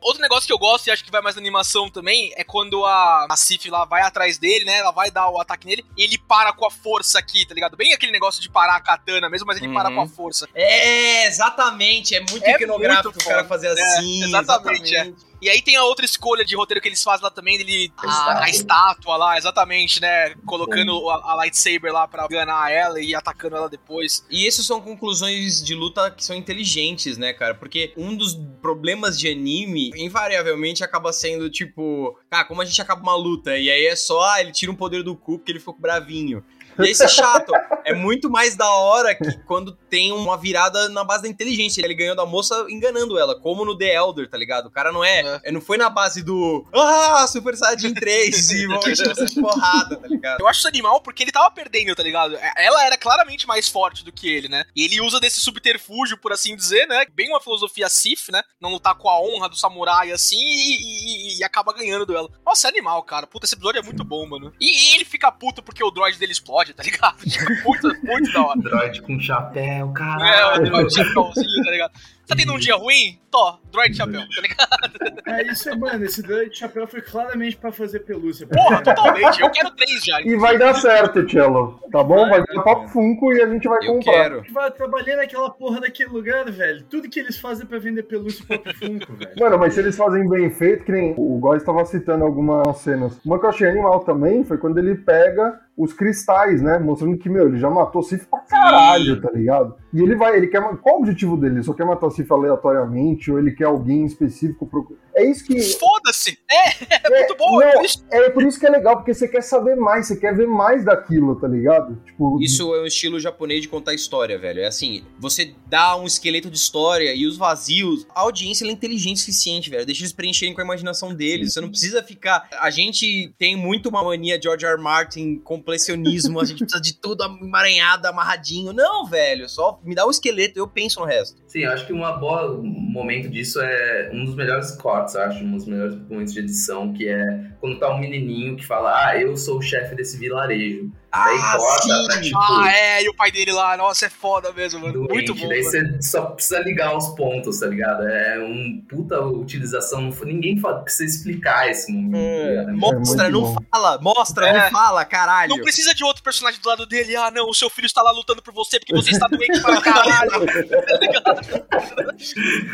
[0.00, 2.84] Outro negócio que eu gosto e acho que vai mais na animação também é quando
[2.84, 4.78] a, a Sif lá vai atrás dele, né?
[4.78, 7.76] Ela vai dar o ataque nele e ele para com a força aqui, tá ligado?
[7.76, 9.74] Bem aquele negócio de parar a katana mesmo, mas ele Uhum.
[9.74, 10.48] para com a força.
[10.54, 12.16] É, exatamente.
[12.16, 14.24] É muito É iconográfico muito o cara fazer É, assim.
[14.24, 15.31] exatamente, exatamente.
[15.42, 17.92] E aí tem a outra escolha de roteiro que eles fazem lá também, dele.
[17.96, 18.44] A, estátua.
[18.44, 20.36] a estátua lá, exatamente, né?
[20.46, 24.24] Colocando a, a lightsaber lá pra enganar ela e atacando ela depois.
[24.30, 27.56] E essas são conclusões de luta que são inteligentes, né, cara?
[27.56, 33.02] Porque um dos problemas de anime, invariavelmente, acaba sendo tipo, cara, como a gente acaba
[33.02, 33.58] uma luta?
[33.58, 36.44] E aí é só, ah, ele tira um poder do cu porque ele ficou bravinho.
[36.78, 37.52] E isso é chato.
[37.84, 41.82] é muito mais da hora que quando tem uma virada na base da inteligência.
[41.84, 44.66] Ele ganhou da moça enganando ela, como no The Elder, tá ligado?
[44.66, 45.40] O cara não é.
[45.44, 46.66] é não foi na base do.
[46.72, 50.40] Ah, Super Saiyajin 3 e vamos de porrada, tá ligado?
[50.40, 52.38] Eu acho isso animal porque ele tava perdendo, tá ligado?
[52.56, 54.64] Ela era claramente mais forte do que ele, né?
[54.74, 57.04] E ele usa desse subterfúgio, por assim dizer, né?
[57.12, 58.42] Bem uma filosofia Sith, né?
[58.60, 62.28] Não lutar com a honra do samurai assim e, e- e acaba ganhando do ela.
[62.44, 63.26] Nossa, é animal, cara.
[63.26, 64.52] Puta, esse episódio é muito bom, mano.
[64.60, 67.16] E, e ele fica puto porque o droid dele explode, tá ligado?
[67.24, 68.60] Tipo, muito, muito da hora.
[68.60, 70.64] Droid com chapéu, É, o caralho.
[70.64, 71.92] droid chapéuzinho, tá ligado?
[72.26, 73.18] Tá tendo um dia ruim?
[73.30, 75.22] Tó, droid chapéu, tá ligado?
[75.26, 76.04] É isso, é, mano.
[76.04, 78.46] Esse droid chapéu foi claramente pra fazer pelúcia.
[78.46, 79.40] Porra, totalmente.
[79.40, 80.20] Eu quero três já.
[80.22, 81.80] E vai dar certo, Cello.
[81.90, 82.28] Tá bom?
[82.28, 84.12] Vai dar papo Funko e a gente vai Eu comprar.
[84.12, 84.44] quero.
[84.52, 86.84] Vai trabalhar naquela porra daquele lugar, velho.
[86.84, 89.32] Tudo que eles fazem pra vender pelúcia e pop funko, velho.
[89.38, 93.18] Mano, mas se eles fazem bem feito, que nem o Góis estava citando algumas cenas.
[93.24, 96.78] Uma que eu achei animal também foi quando ele pega os cristais, né?
[96.78, 99.74] Mostrando que, meu, ele já matou Sif pra caralho, tá ligado?
[99.94, 100.60] E ele vai, ele quer.
[100.78, 101.56] Qual o objetivo dele?
[101.56, 104.66] Ele só quer matar Sif aleatoriamente ou ele quer alguém específico?
[104.66, 104.96] Pro...
[105.14, 105.60] É isso que.
[105.60, 106.38] Foda-se!
[106.50, 107.52] É, é muito bom.
[107.52, 110.06] não, é por isso- é por isso que é legal, porque você quer saber mais,
[110.06, 111.96] você quer ver mais daquilo, tá ligado?
[112.06, 114.60] Tipo, Isso é um estilo japonês de contar história, velho.
[114.60, 118.06] É assim, você dá um esqueleto de história e os vazios.
[118.14, 119.84] A audiência ela é inteligente o suficiente, velho.
[119.84, 121.52] Deixa eles preencherem com a imaginação deles.
[121.52, 122.48] Você não precisa ficar.
[122.60, 124.72] A gente tem muito uma mania de George R.
[124.74, 124.82] R.
[124.82, 126.40] Martin, completionismo.
[126.40, 128.72] a gente precisa de tudo emaranhado, amarradinho.
[128.72, 129.48] Não, velho.
[129.48, 131.42] Só me dá o esqueleto eu penso no resto.
[131.46, 135.52] Sim, acho que uma boa um momento disso é um dos melhores cortes, acho, um
[135.52, 139.36] dos melhores momentos de edição, que é quando tá um menininho que fala, ah, eu
[139.36, 140.90] sou o chefe desse vilarejo.
[141.14, 142.06] Daí Ah, corta sim.
[142.06, 144.94] pra, tipo, Ah, é, e o pai dele lá, nossa, é foda mesmo, mano.
[145.06, 145.12] doente.
[145.12, 145.48] Muito bom.
[145.48, 148.02] Daí você só precisa ligar os pontos, tá ligado?
[148.08, 152.12] É um puta utilização, ninguém precisa explicar esse momento.
[152.22, 152.76] tá ligado?
[152.78, 153.56] Mostra, muito não bom.
[153.70, 153.98] fala.
[154.00, 154.52] Mostra, É.
[154.64, 155.50] não fala, caralho.
[155.54, 157.14] Não precisa de outro personagem do lado dele.
[157.14, 159.80] Ah, não, o seu filho está lá lutando por você porque você está doente pra
[159.82, 160.30] caralho.
[160.30, 161.66] Tá ligado?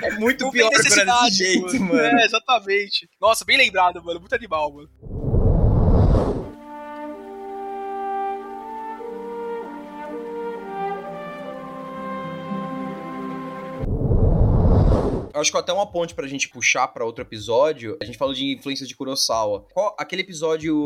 [0.04, 2.00] É muito Não pior é desse necessidade, jeito, mano.
[2.00, 3.08] É, exatamente.
[3.20, 4.20] Nossa, bem lembrado, mano.
[4.20, 4.88] Muito animal, mano.
[15.34, 17.96] Acho que até uma ponte pra gente puxar pra outro episódio.
[18.00, 19.66] A gente falou de influências de Kurosawa.
[19.72, 20.76] Qual- aquele episódio,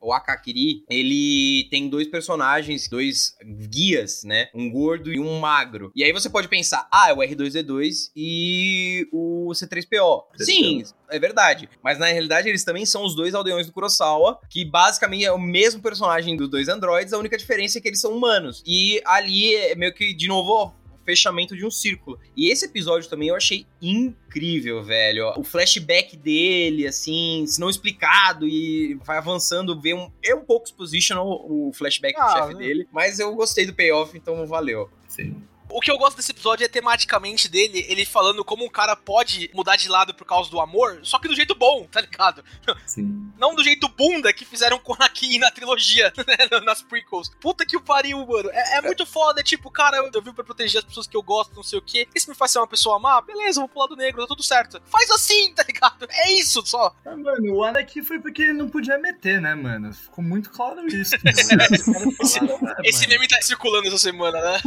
[0.00, 3.36] o Akakiri, ele tem dois personagens, dois
[3.70, 4.48] guias, né?
[4.54, 5.90] Um gordo e um magro.
[5.94, 10.24] E aí você pode pensar, ah, é o R2D2 e o C3PO.
[10.36, 11.68] Sim, é verdade.
[11.82, 15.38] Mas na realidade eles também são os dois aldeões do Kurosawa, que basicamente é o
[15.38, 18.62] mesmo personagem dos dois androides, a única diferença é que eles são humanos.
[18.66, 20.72] E ali é meio que, de novo,
[21.08, 22.18] fechamento de um círculo.
[22.36, 25.32] E esse episódio também eu achei incrível, velho.
[25.38, 30.10] O flashback dele, assim, se não explicado e vai avançando, vê um.
[30.22, 32.60] É um pouco expositional o flashback do Ah, chefe né?
[32.60, 34.90] dele, mas eu gostei do payoff, então valeu.
[35.06, 35.34] Sim.
[35.70, 39.50] O que eu gosto desse episódio é tematicamente dele, ele falando como um cara pode
[39.54, 42.42] mudar de lado por causa do amor, só que do jeito bom, tá ligado?
[42.86, 43.30] Sim.
[43.36, 47.30] Não do jeito bunda que fizeram com o Anakin na trilogia, né, nas prequels.
[47.40, 48.50] Puta que pariu, mano.
[48.50, 51.22] É, é muito foda, é tipo, cara, eu, vim pra proteger as pessoas que eu
[51.22, 52.08] gosto, não sei o quê.
[52.14, 53.20] Isso me faz ser uma pessoa má?
[53.20, 54.80] Beleza, vou pro lado negro, tá tudo certo.
[54.86, 56.06] Faz assim, tá ligado?
[56.10, 56.94] É isso só.
[57.04, 59.92] Ah, mano, o Anakin foi porque ele não podia meter, né, mano?
[59.92, 61.14] Ficou muito claro isso.
[61.22, 63.10] ah, Esse mano.
[63.10, 64.60] meme tá circulando essa semana, né?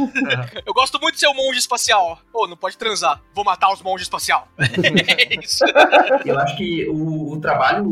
[0.64, 2.18] eu gosto gosto muito de ser um monge espacial.
[2.32, 3.20] Pô, não pode transar.
[3.34, 4.48] Vou matar os monges espacial.
[4.58, 5.64] é isso.
[6.24, 7.84] Eu acho que o, o trabalho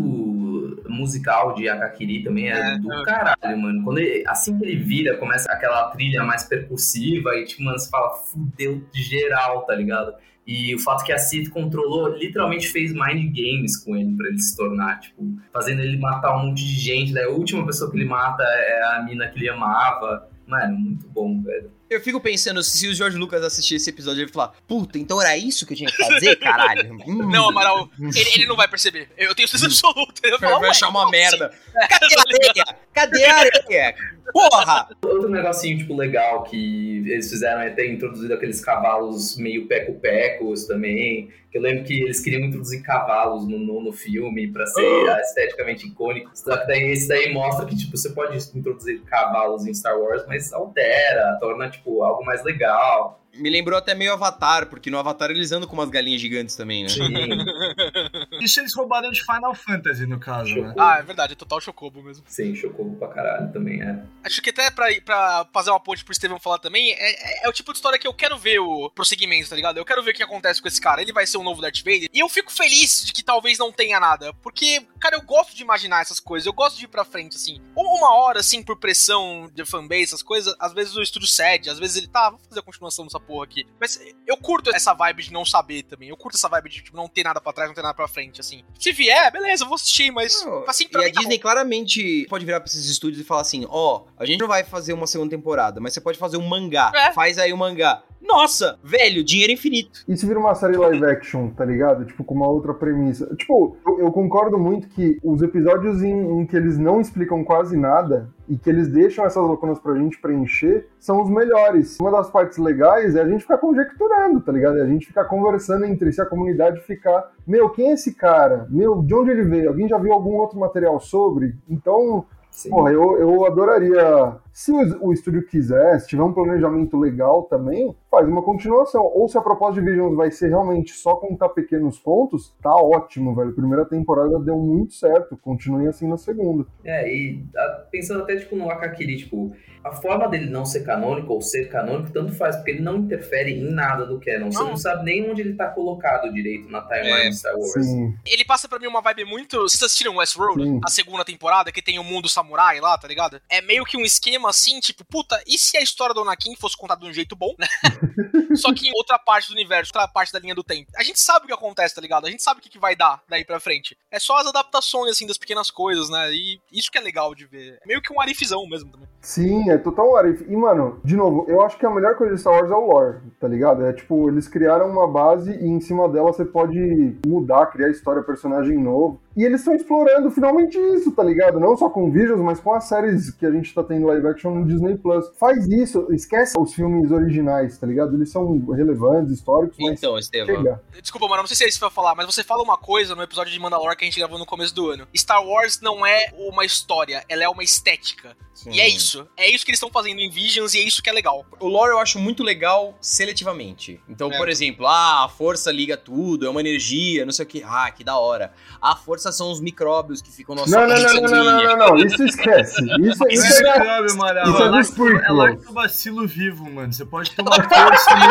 [0.89, 3.05] musical de Akakiri também é, É, do é.
[3.05, 3.83] caralho, mano.
[3.85, 7.89] Quando ele- assim que ele vira, começa aquela trilha mais percussiva e, tipo, mano, você
[7.89, 10.13] fala, fudeu de geral, tá ligado?
[10.47, 14.39] E o fato que a Cid controlou, literalmente fez mind games com ele pra ele
[14.41, 17.13] se tornar, tipo, fazendo ele matar um monte de gente.
[17.13, 20.29] Daí a última pessoa que ele mata é a mina que ele amava.
[20.47, 21.71] Mano, muito bom, velho.
[21.91, 25.21] Eu fico pensando, se o George Lucas assistir esse episódio, ele vai falar, puta, então
[25.21, 26.89] era isso que eu tinha que fazer, caralho?
[27.11, 27.29] Hum.
[27.31, 29.09] Não, Amaral, ele, ele não vai perceber.
[29.19, 30.21] Eu tenho certeza absoluta.
[30.23, 31.47] Ele vai falar, Vai achar uma como merda.
[31.49, 31.89] assim?
[31.91, 32.65] Cadê a areia?
[32.93, 33.95] Cadê a areia?
[34.33, 34.89] Porra!
[35.05, 41.31] Outro negocinho, tipo, legal que eles fizeram é ter introduzido aqueles cavalos meio peco-pecos também.
[41.51, 45.19] Que eu lembro que eles queriam introduzir cavalos no, no, no filme pra ser Ah.
[45.23, 46.31] esteticamente icônico.
[46.35, 50.23] Só que daí esse daí mostra que, tipo, você pode introduzir cavalos em Star Wars,
[50.29, 53.20] mas altera, torna, tipo, algo mais legal.
[53.35, 56.83] Me lembrou até meio Avatar, porque no Avatar eles andam com umas galinhas gigantes também,
[56.83, 56.89] né?
[56.89, 57.05] Sim.
[58.43, 60.75] Isso eles roubaram de Final Fantasy, no caso, né?
[60.79, 62.25] Ah, é verdade, é total chocobo mesmo.
[62.27, 64.03] Sim, chocou pra caralho também, é.
[64.25, 66.97] Acho que até pra, pra fazer uma ponte pro Steven falar também, é,
[67.43, 69.79] é- é o tipo de história que eu quero ver o prosseguimento, tá ligado?
[69.79, 71.01] Eu quero ver o que acontece com esse cara.
[71.03, 72.09] Ele vai ser um novo Darth Vader.
[72.13, 74.33] E eu fico feliz de que talvez não tenha nada.
[74.43, 76.47] Porque, cara, eu gosto de imaginar essas coisas.
[76.47, 77.61] Eu gosto de ir pra frente, assim.
[77.75, 81.71] Ou uma hora, assim, por pressão de fanbase, essas coisas, às vezes o estúdio cede,
[81.71, 83.67] às vezes ele, tá, vou fazer a continuação dessa porra aqui.
[83.81, 86.09] Mas eu curto essa vibe de não saber também.
[86.09, 88.09] Eu curto essa vibe de tipo, não ter nada pra trás, não ter nada pra
[88.09, 88.65] frente, assim.
[88.79, 91.39] Se vier, beleza, eu vou assistir, mas Não, assim pra e a mim tá Disney
[91.39, 94.93] claramente pode virar pra esses estúdios e falar assim: ó, a gente não vai fazer
[94.93, 96.93] uma segunda temporada, mas você pode fazer um mangá.
[96.95, 97.13] É.
[97.13, 98.03] Faz aí o mangá.
[98.21, 100.05] Nossa, velho, dinheiro infinito.
[100.07, 102.05] E se vira uma série live action, tá ligado?
[102.05, 103.35] Tipo, com uma outra premissa.
[103.37, 107.77] Tipo, eu, eu concordo muito que os episódios em, em que eles não explicam quase
[107.77, 111.99] nada e que eles deixam essas lacunas pra gente preencher são os melhores.
[112.01, 114.79] Uma das partes legais é a gente ficar conjecturando, tá ligado?
[114.79, 118.67] É a gente ficar conversando entre si, a comunidade ficar, meu, quem é esse cara?
[118.71, 119.69] Meu, de onde ele veio?
[119.69, 121.55] Alguém já viu algum outro material sobre?
[121.69, 122.71] Então, Sim.
[122.71, 124.37] Porra, eu, eu adoraria.
[124.53, 129.03] Se o, o estúdio quiser, se tiver um planejamento legal também, faz uma continuação.
[129.15, 133.35] Ou se a proposta de Visions vai ser realmente só contar pequenos pontos, tá ótimo,
[133.35, 133.55] velho.
[133.55, 135.37] Primeira temporada deu muito certo.
[135.37, 136.67] Continue assim na segunda.
[136.85, 139.53] É, e ah, pensando até tipo no Akakiri, tipo,
[139.85, 143.53] a forma dele não ser canônico ou ser canônico, tanto faz, porque ele não interfere
[143.53, 144.51] em nada do canon.
[144.51, 144.71] Você Não.
[144.71, 147.73] não sabe nem onde ele tá colocado direito na timeline É, Star Wars.
[147.87, 148.15] Sim.
[148.27, 149.57] ele passa pra mim uma vibe muito.
[149.61, 150.63] Vocês assistiram Westworld?
[150.63, 150.81] Sim.
[150.85, 153.41] A segunda temporada, que tem o mundo samurai lá, tá ligado?
[153.49, 156.77] É meio que um esquema assim, tipo, puta, e se a história do Anakin fosse
[156.77, 157.67] contada de um jeito bom, né?
[158.55, 160.91] Só que em outra parte do universo, outra parte da linha do tempo.
[160.97, 162.27] A gente sabe o que acontece, tá ligado?
[162.27, 163.97] A gente sabe o que, vai dar daí pra frente.
[164.11, 166.33] É só as adaptações, assim, das pequenas coisas, né?
[166.33, 167.79] E isso que é legal de ver.
[167.83, 169.09] É meio que um arifizão mesmo também.
[169.21, 170.43] Sim, é total Arif.
[170.49, 172.87] E, mano, de novo, eu acho que a melhor coisa de Star Wars é o
[172.87, 173.85] lore, tá ligado?
[173.85, 178.23] É tipo, eles criaram uma base e em cima dela você pode mudar, criar história,
[178.23, 179.21] personagem novo.
[179.37, 181.61] E eles estão explorando finalmente isso, tá ligado?
[181.61, 184.51] Não só com Visions, mas com as séries que a gente tá tendo live action
[184.55, 185.25] no Disney Plus.
[185.39, 188.15] Faz isso, esquece os filmes originais, tá ligado?
[188.17, 190.57] Eles são relevantes, históricos, mas Então, Estevam.
[190.57, 190.83] chega.
[191.01, 192.77] Desculpa, mano, não sei se é isso que você vai falar, mas você fala uma
[192.77, 195.07] coisa no episódio de Mandalore que a gente gravou no começo do ano.
[195.17, 198.37] Star Wars não é uma história, ela é uma estética.
[198.67, 199.27] E é isso.
[199.39, 201.47] É isso que eles estão fazendo em Visions e é isso que é legal.
[201.61, 204.01] O lore eu acho muito legal seletivamente.
[204.09, 204.37] Então, É.
[204.37, 207.63] por exemplo, ah, a força liga tudo, é uma energia, não sei o que.
[207.65, 208.53] Ah, que da hora.
[208.83, 211.63] A força são os micróbios que ficam no nosso Não, não, não, não, não, não,
[211.63, 212.83] não, não, isso esquece.
[213.01, 213.79] Isso, Isso isso é é.
[213.79, 214.45] micróbio, Amaral.
[214.51, 216.93] Isso é É é lactobacilo vivo, mano.
[216.93, 218.27] Você pode tomar força né?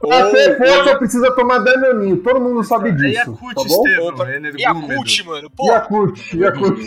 [0.00, 3.32] Até força precisa tomar danoninho, todo mundo sabe É disso.
[3.54, 3.86] Tá bom?
[3.86, 4.26] Estevam.
[4.26, 4.94] É E a energúmedo.
[4.94, 5.66] Cult, mano, pô.
[5.72, 6.78] Yakult, Yakult.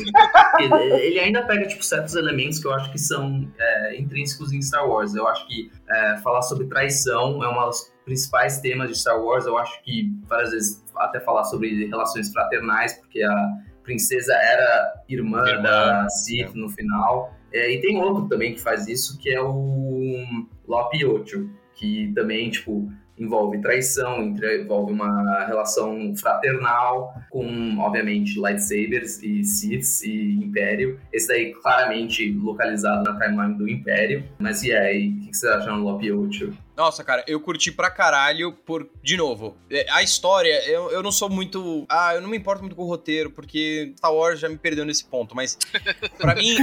[0.59, 4.61] ele, ele ainda pega tipo, certos elementos que eu acho que são é, intrínsecos em
[4.61, 5.13] Star Wars.
[5.13, 9.45] Eu acho que é, falar sobre traição é um dos principais temas de Star Wars.
[9.45, 13.49] Eu acho que várias vezes até falar sobre relações fraternais, porque a
[13.83, 17.33] princesa era irmã, Irmã, da Sith no final.
[17.53, 20.23] É, e tem outro também que faz isso, que é o
[20.67, 29.43] Lopi Ocho, que também, tipo, envolve traição, envolve uma relação fraternal com, obviamente, lightsabers e
[29.43, 30.99] Siths e Império.
[31.13, 34.23] Esse daí claramente localizado na timeline do Império.
[34.39, 36.53] Mas e aí, o que que você acha no Lopi Ocho?
[36.75, 38.89] Nossa, cara, eu curti pra caralho por.
[39.03, 41.85] De novo, é, a história, eu, eu não sou muito.
[41.89, 44.85] Ah, eu não me importo muito com o roteiro, porque Star Wars já me perdeu
[44.85, 45.35] nesse ponto.
[45.35, 45.57] Mas,
[46.17, 46.55] pra mim,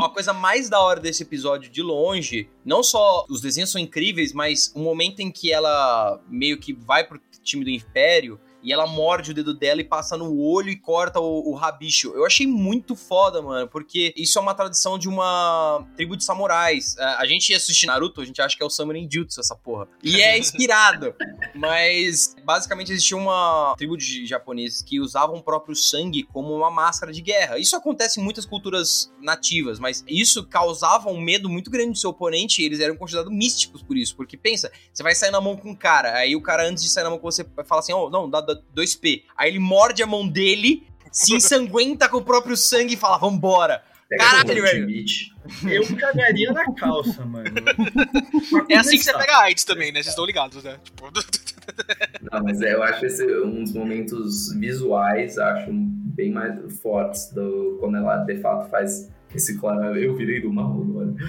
[0.00, 4.32] a coisa mais da hora desse episódio, de longe, não só os desenhos são incríveis,
[4.32, 8.38] mas o momento em que ela meio que vai pro time do Império.
[8.66, 12.12] E ela morde o dedo dela e passa no olho e corta o, o rabicho.
[12.16, 16.98] Eu achei muito foda, mano, porque isso é uma tradição de uma tribo de samurais.
[16.98, 19.86] A, a gente assiste Naruto, a gente acha que é o Samurai Jutsu, essa porra.
[20.02, 21.14] E é inspirado.
[21.54, 27.12] mas, basicamente, existia uma tribo de japoneses que usavam o próprio sangue como uma máscara
[27.12, 27.60] de guerra.
[27.60, 32.10] Isso acontece em muitas culturas nativas, mas isso causava um medo muito grande do seu
[32.10, 34.16] oponente e eles eram considerados místicos por isso.
[34.16, 36.90] Porque pensa, você vai sair na mão com um cara, aí o cara, antes de
[36.90, 39.22] sair na mão com você, vai falar assim: oh, não, dá, dá 2P.
[39.36, 43.82] Aí ele morde a mão dele, se ensanguenta com o próprio sangue e fala: vambora.
[44.08, 44.88] Caralho, velho.
[45.64, 47.50] Eu cagaria na calça, mano.
[48.68, 50.00] É assim que você pega AIDS também, né?
[50.00, 50.78] Vocês estão ligados, né?
[50.84, 51.10] Tipo,
[52.30, 57.76] Não, mas é, eu acho esse um dos momentos visuais, acho bem mais fortes do,
[57.80, 61.14] quando ela de fato faz esse claro, eu virei do mal agora.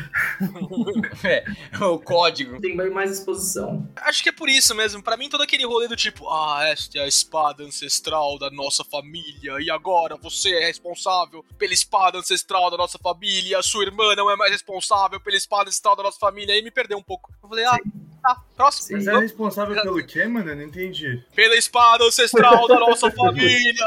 [1.24, 1.44] É,
[1.84, 2.60] o código.
[2.62, 3.88] Tem bem mais exposição.
[3.96, 5.02] Acho que é por isso mesmo.
[5.02, 8.84] Pra mim, todo aquele rolê do tipo, ah, esta é a espada ancestral da nossa
[8.84, 14.16] família, e agora você é responsável pela espada ancestral da nossa família, a sua irmã
[14.16, 16.54] não é mais responsável pela espada ancestral da nossa família.
[16.54, 17.32] Aí me perdeu um pouco.
[17.44, 17.78] Eu falei, ah,
[18.22, 18.98] tá, próximo.
[18.98, 20.50] Mas é responsável pelo quê, mano?
[20.50, 21.24] Eu não entendi.
[21.36, 23.86] Pela espada ancestral da nossa família.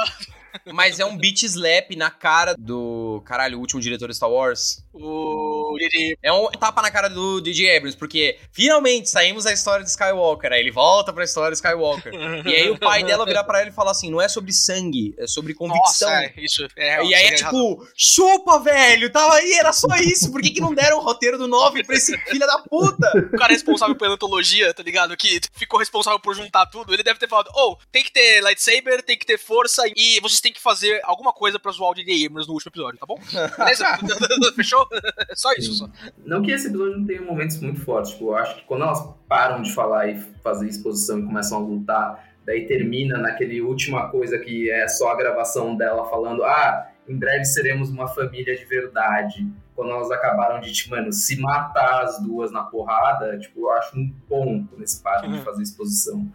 [0.72, 2.99] Mas é um beat slap na cara do.
[3.20, 4.84] Caralho, o último diretor de Star Wars.
[4.92, 6.16] O Didi.
[6.22, 10.52] É um tapa na cara do DJ Abrams, porque finalmente saímos da história de Skywalker.
[10.52, 12.12] Aí ele volta pra história de Skywalker.
[12.46, 15.14] e aí o pai dela virar pra ele e falar assim: não é sobre sangue,
[15.18, 16.10] é sobre convicção.
[16.10, 16.66] Nossa, é, isso.
[16.76, 20.30] É, E aí é tem tipo, chupa, velho, tava aí, era só isso.
[20.30, 23.10] Por que, que não deram o roteiro do 9 pra esse filho da puta?
[23.32, 25.16] o cara responsável pela antologia, tá ligado?
[25.16, 29.02] Que ficou responsável por juntar tudo, ele deve ter falado: oh, tem que ter lightsaber,
[29.02, 32.26] tem que ter força e vocês têm que fazer alguma coisa pra zoar o DJ
[32.26, 33.18] Abrams no último episódio, tá bom?
[33.58, 33.86] Beleza?
[34.54, 34.86] Fechou?
[35.34, 35.88] Só isso, só.
[36.24, 39.02] Não que esse episódio não tenha momentos muito fortes, tipo, eu acho que quando elas
[39.28, 44.38] param de falar e fazer exposição e começam a lutar, daí termina naquele última coisa
[44.38, 49.46] que é só a gravação dela falando, ah, em breve seremos uma família de verdade.
[49.74, 53.98] Quando elas acabaram de, tipo, mano, se matar as duas na porrada, tipo, eu acho
[53.98, 56.30] um ponto quando eles param de fazer exposição.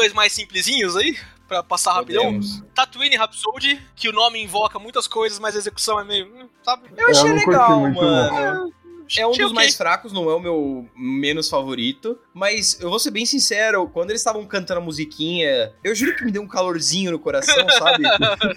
[0.05, 1.17] dois mais simplesinhos aí?
[1.49, 2.25] Pra passar rapidão?
[2.25, 2.63] Podemos.
[2.75, 6.27] Tatooine Rhapsody, que o nome invoca muitas coisas, mas a execução é meio.
[6.27, 6.89] hum, Sabe?
[6.97, 8.73] Eu achei Eu curti legal, muito, mano.
[9.19, 12.19] É um dos mais fracos, não é o meu menos favorito.
[12.33, 16.25] Mas eu vou ser bem sincero, quando eles estavam cantando a musiquinha, eu juro que
[16.25, 18.05] me deu um calorzinho no coração, sabe?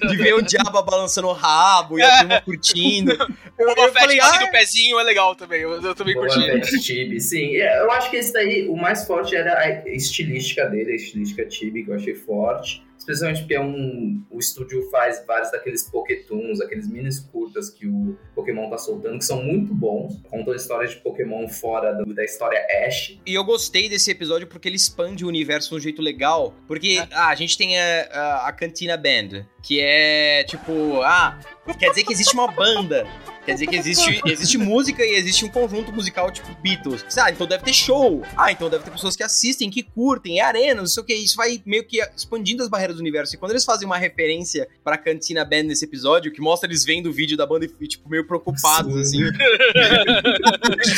[0.07, 3.11] De ver o diabo balançando o rabo e a turma curtindo.
[3.57, 5.61] Eu, O Boba eu falei, ah, o pezinho é legal também.
[5.61, 6.79] Eu, eu também curti.
[6.79, 7.55] Tibi, sim.
[7.55, 11.43] É, Eu acho que esse daí, o mais forte era a estilística dele, a estilística
[11.43, 12.85] Tibi, que eu achei forte.
[13.07, 18.17] Especialmente porque é um, o estúdio faz vários daqueles Pokétoons, aqueles minis curtas que o
[18.35, 20.21] Pokémon tá soltando, que são muito bons.
[20.29, 23.17] Contam histórias de Pokémon fora do- da história Ash.
[23.25, 26.53] E eu gostei desse episódio porque ele expande o universo de um jeito legal.
[26.67, 31.37] Porque ah, a gente tem a, a, a Cantina Band, que é tipo, ah,
[31.77, 33.05] quer dizer que existe uma banda.
[33.45, 37.05] Quer dizer que existe, existe música e existe um conjunto musical tipo Beatles.
[37.17, 38.21] Ah, então deve ter show.
[38.35, 41.13] Ah, então deve ter pessoas que assistem, que curtem, é arena, não sei o que.
[41.13, 43.35] Isso vai meio que expandindo as barreiras do universo.
[43.35, 47.07] E quando eles fazem uma referência pra Cantina Band nesse episódio, que mostra eles vendo
[47.07, 49.23] o vídeo da banda e, tipo, meio preocupados, Sim.
[49.23, 49.37] assim.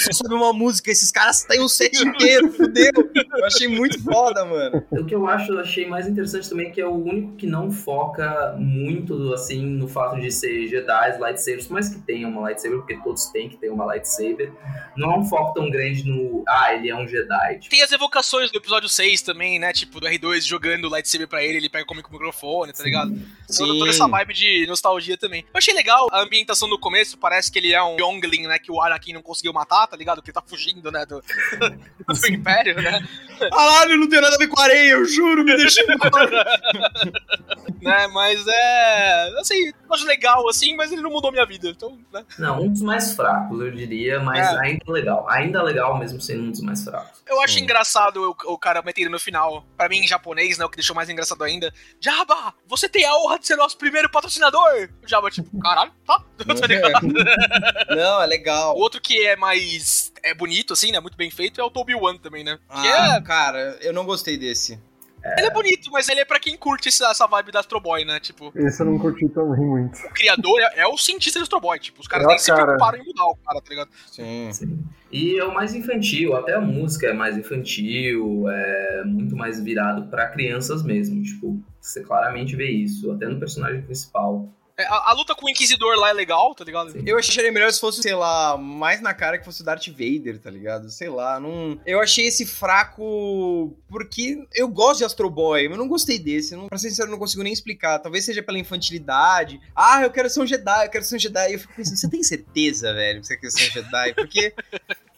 [0.06, 2.92] Só sabe uma música, esses caras têm um set inteiro, fudeu.
[3.16, 4.84] Eu achei muito foda, mano.
[4.90, 7.46] O que eu acho, eu achei mais interessante também é que é o único que
[7.46, 12.42] não foca muito, assim, no fato de ser Jedi, lightsabers, por mais que tenha uma
[12.42, 14.52] lightsaber, porque todos têm que ter uma lightsaber.
[14.96, 17.60] Não é um foco tão grande no, ah, ele é um Jedi.
[17.60, 19.72] Tipo, Tem as evocações do episódio 6 também, né?
[19.74, 22.84] Tipo, do R2 jogando o lightsaber pra ele, ele pega como com o microfone, tá
[22.84, 23.12] ligado?
[23.58, 25.42] Toda, toda essa vibe de nostalgia também.
[25.42, 28.60] Eu achei legal a ambientação no começo, parece que ele é um Youngling, né?
[28.60, 30.22] Que o Anakin não conseguiu matar, tá ligado?
[30.22, 31.06] Que ele tá fugindo, né?
[31.06, 31.22] Do,
[32.08, 33.08] do Império, né?
[33.50, 35.82] Caralho, não tem nada a ver com areia, eu juro, me deixa
[37.82, 38.08] né?
[38.08, 39.40] Mas é.
[39.40, 41.70] Assim, eu acho legal, assim, mas ele não mudou minha vida.
[41.70, 42.26] Então, né?
[42.38, 44.60] Não, um dos mais fracos, eu diria, mas É.
[44.60, 45.26] ainda legal.
[45.30, 47.20] Ainda legal, mesmo sendo um dos mais fracos.
[47.28, 47.62] Eu acho Sim.
[47.62, 50.66] engraçado o, o cara metendo no final, pra mim em japonês, né?
[50.66, 51.72] O que deixou mais engraçado ainda.
[52.00, 54.90] Jabba, você tem a honra de ser nosso primeiro patrocinador!
[55.04, 56.20] O Jabba, tipo, caralho, tá?
[56.60, 57.08] tá ligado?
[57.96, 58.76] Não, é legal.
[58.76, 60.12] O outro que é mais.
[60.24, 61.00] é bonito, assim, né?
[61.00, 62.58] Muito bem feito, é o Toby One também, né?
[62.82, 64.80] Que Ah, cara, eu não gostei desse.
[65.24, 65.40] É.
[65.40, 68.20] Ele é bonito, mas ele é pra quem curte essa, vibe da Astro Boy, né?
[68.20, 69.98] Tipo, Esse eu não curti também muito.
[70.00, 71.80] o criador é, é o cientista de Astro Boy.
[71.80, 72.64] Tipo, os caras É nem se cara.
[72.64, 73.90] preocuparam em mudar o cara, tá ligado?
[74.08, 74.50] Sim.
[74.52, 74.80] Sim.
[75.12, 80.08] E é o mais infantil, até a música é mais infantil, é muito mais virado
[80.08, 81.22] pra crianças mesmo.
[81.24, 84.48] Tipo, você claramente vê isso, até no personagem principal.
[84.80, 86.94] É, a, a luta com o Inquisidor lá é legal, tá ligado?
[87.06, 90.40] Eu acharia melhor se fosse, sei lá, mais na cara que fosse o Darth Vader,
[90.40, 90.90] tá ligado?
[90.90, 91.78] Sei lá, não.
[91.86, 96.56] Eu achei esse fraco porque eu gosto de Astro Boy, mas não gostei desse.
[96.56, 98.00] Não, pra ser sincero, não consigo nem explicar.
[98.00, 99.60] Talvez seja pela infantilidade.
[99.76, 101.50] Ah, eu quero ser um Jedi, eu quero ser um Jedi.
[101.50, 104.14] E eu fico pensando, você tem certeza, velho, que você quer ser um Jedi?
[104.14, 104.54] Porque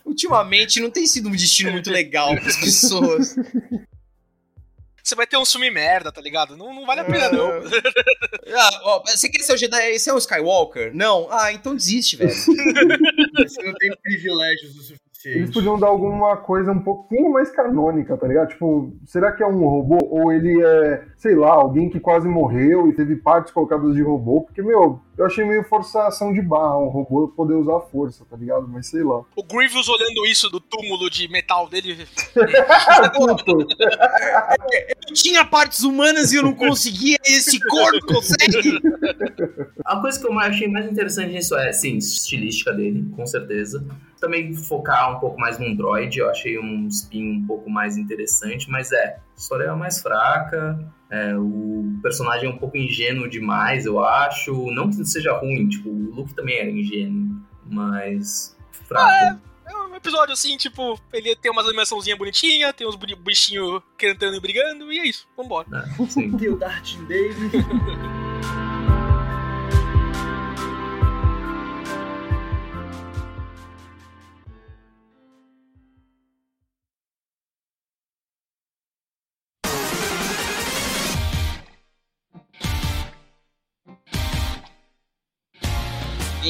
[0.03, 3.36] ultimamente não tem sido um destino muito legal pras pessoas.
[5.12, 6.55] Você vai ter um sumi merda, tá ligado?
[6.55, 7.51] Não, não vale a pena, não.
[8.53, 9.97] Ah, ó, você quer ser o Jedi?
[9.97, 10.91] Você é um Skywalker?
[10.93, 11.28] Não?
[11.32, 12.32] Ah, então desiste, velho.
[12.36, 15.38] Você não tem privilégios o suficiente.
[15.38, 18.49] Eles podiam dar alguma coisa um pouquinho mais canônica, tá ligado?
[18.49, 19.99] Tipo, será que é um robô?
[20.09, 24.41] Ou ele é, sei lá, alguém que quase morreu e teve partes colocadas de robô?
[24.41, 28.36] Porque, meu, eu achei meio forçação de barra um robô poder usar a força, tá
[28.38, 28.68] ligado?
[28.68, 29.22] Mas sei lá.
[29.36, 32.07] O Grievous olhando isso do túmulo de metal dele.
[33.16, 33.68] Puto.
[35.07, 38.80] Eu tinha partes humanas e eu não conseguia, esse corpo consegue?
[39.84, 43.86] A coisa que eu mais- achei mais interessante nisso é, sim, estilística dele, com certeza.
[44.22, 48.70] Também focar um pouco mais no Android, eu achei um spin um pouco mais interessante,
[48.70, 50.80] mas é, a história é mais fraca,
[51.10, 54.72] é, o personagem é um pouco ingênuo demais, eu acho.
[54.72, 58.58] Não que seja ruim, tipo, o Luke também era ingênuo, mas
[58.88, 59.42] fraco.
[59.66, 64.40] É um episódio assim, tipo, ele tem umas animaçãozinha bonitinha, tem uns bichinhos cantando e
[64.40, 65.68] brigando, e é isso, vambora.
[65.74, 66.32] É, sim.
[66.38, 68.21] Tem o Darth Vader.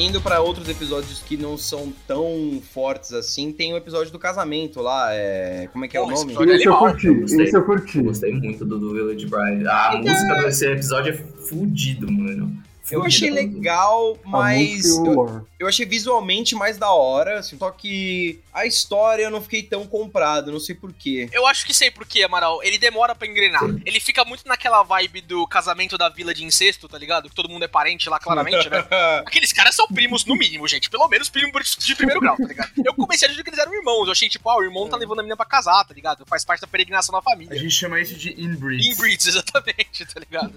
[0.02, 4.80] Indo pra outros episódios que não são tão fortes assim, tem o episódio do casamento
[4.80, 5.68] lá, é...
[5.72, 6.32] Como é que é Pô, o esse nome?
[6.34, 7.44] episódio- Esse eu curti, gostei.
[7.44, 7.98] esse eu curti.
[7.98, 9.66] Eu gostei muito do, do Village Bride.
[9.68, 12.52] A música desse episódio é fudido, mano.
[12.92, 13.54] Eu achei Fudido.
[13.54, 19.22] legal, A mas eu, eu achei visualmente mais da hora, assim, só que a história
[19.24, 21.28] eu não fiquei tão comprado, não sei porquê.
[21.32, 22.62] Eu acho que sei por quê, Amaral.
[22.62, 23.62] Ele demora pra engrenar.
[23.86, 27.28] Ele fica muito naquela vibe do casamento da vila de incesto, tá ligado?
[27.28, 28.84] Que todo mundo é parente lá, claramente, né?
[29.26, 30.90] Aqueles caras são primos, no mínimo, gente.
[30.90, 32.70] Pelo menos primos de primeiro grau, tá ligado?
[32.84, 34.06] Eu comecei a achar que eles eram irmãos.
[34.06, 36.24] Eu achei, tipo, ah, o irmão tá levando a menina pra casar, tá ligado?
[36.26, 37.56] Faz parte da peregrinação da A família.
[37.58, 38.86] gente chama isso de inbreeds.
[38.86, 40.52] Inbreeds, exatamente, tá ligado?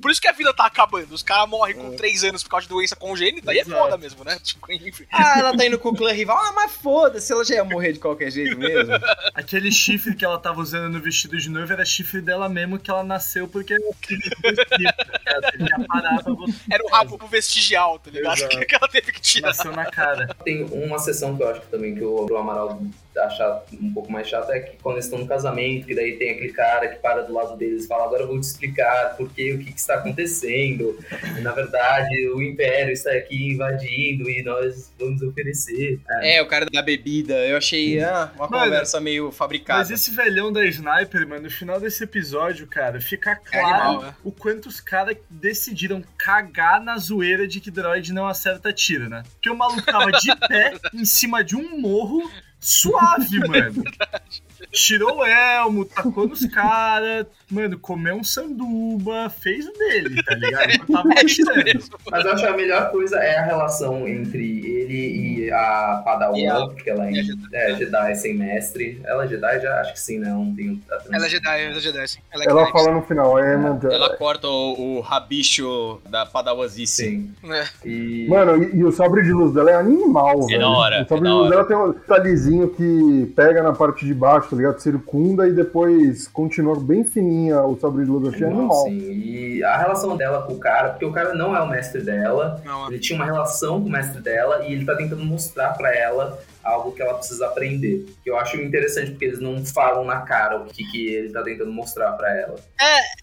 [0.00, 1.12] Por isso que a vida tá acabando.
[1.14, 3.50] Os caras morrem com 3 anos por causa de doença congênita.
[3.50, 4.38] Aí é foda mesmo, né?
[4.42, 5.04] Tipo, enfim.
[5.10, 7.92] ah, ela tá indo com o clã rival, ah, mas foda-se, ela já ia morrer
[7.92, 8.92] de qualquer jeito mesmo.
[9.34, 12.90] Aquele chifre que ela tava usando no vestido de noiva era chifre dela mesmo que
[12.90, 15.54] ela nasceu porque tá ligado?
[15.54, 18.36] Ele já parava, você Era o rabo vestigial, tá ligado?
[18.38, 18.66] Exato.
[18.66, 19.48] Que ela teve que tirar.
[19.48, 20.34] nasceu na cara.
[20.44, 22.80] Tem uma sessão que eu acho que também que o, o Amaral
[23.18, 26.30] acha um pouco mais chata é que quando eles estão no casamento, que daí tem
[26.30, 29.28] aquele cara que para do lado deles e fala, agora eu vou te explicar por
[29.30, 30.98] que, o que, que está acontecendo.
[31.38, 36.00] E, na verdade, o Império está aqui invadindo e nós vamos oferecer.
[36.08, 39.80] É, É, o cara da bebida, eu achei ah, uma Mano, conversa meio fabricada.
[39.80, 44.14] Mas esse velhão da Sniper, mano, no final desse episódio, cara, fica claro animal, né?
[44.24, 49.22] o quanto os caras decidiram cagar na zoeira de que droid não acerta tiro, né?
[49.32, 52.30] Porque o maluco tava de pé em cima de um morro
[52.62, 53.82] suave, mano.
[54.70, 60.70] Tirou o elmo, tacou nos caras, mano, comeu um sanduba, fez o dele, tá ligado?
[60.88, 61.74] Eu tava É.
[62.10, 66.36] Mas eu acho que a melhor coisa é a relação entre ele e a Padawan,
[66.38, 67.48] E a- porque ela é, a Jedi.
[67.52, 69.00] é Jedi sem mestre.
[69.04, 69.80] Ela é Jedi já?
[69.80, 70.28] Acho que sim, né?
[70.30, 72.18] Não tem a Ela é Jedi, ela é Jedi, sim.
[72.32, 73.80] Ela é Ela Jedi, fala no final, é, mano.
[73.90, 77.02] Ela corta o, o rabicho da padawazice.
[77.02, 77.30] Sim.
[77.42, 77.68] né?
[77.84, 78.26] E...
[78.28, 80.60] Mano, e, e o sabre de luz dela é animal, velho.
[80.60, 84.04] da hora, O sabre é de luz dela tem um detalhezinho que pega na parte
[84.06, 84.78] de baixo, tá ligado?
[84.80, 87.04] Circunda e depois continua bem
[87.50, 88.24] o luz.
[88.24, 88.84] Eu achei animal.
[88.84, 92.02] Sim, e a relação dela com o cara, porque o cara não é o mestre
[92.02, 95.70] dela, Não, ele tinha uma relação com o mestre dela e ele tá tentando mostrar
[95.76, 98.06] pra ela algo que ela precisa aprender.
[98.22, 101.42] Que eu acho interessante porque eles não falam na cara o que, que ele tá
[101.42, 102.56] tentando mostrar pra ela.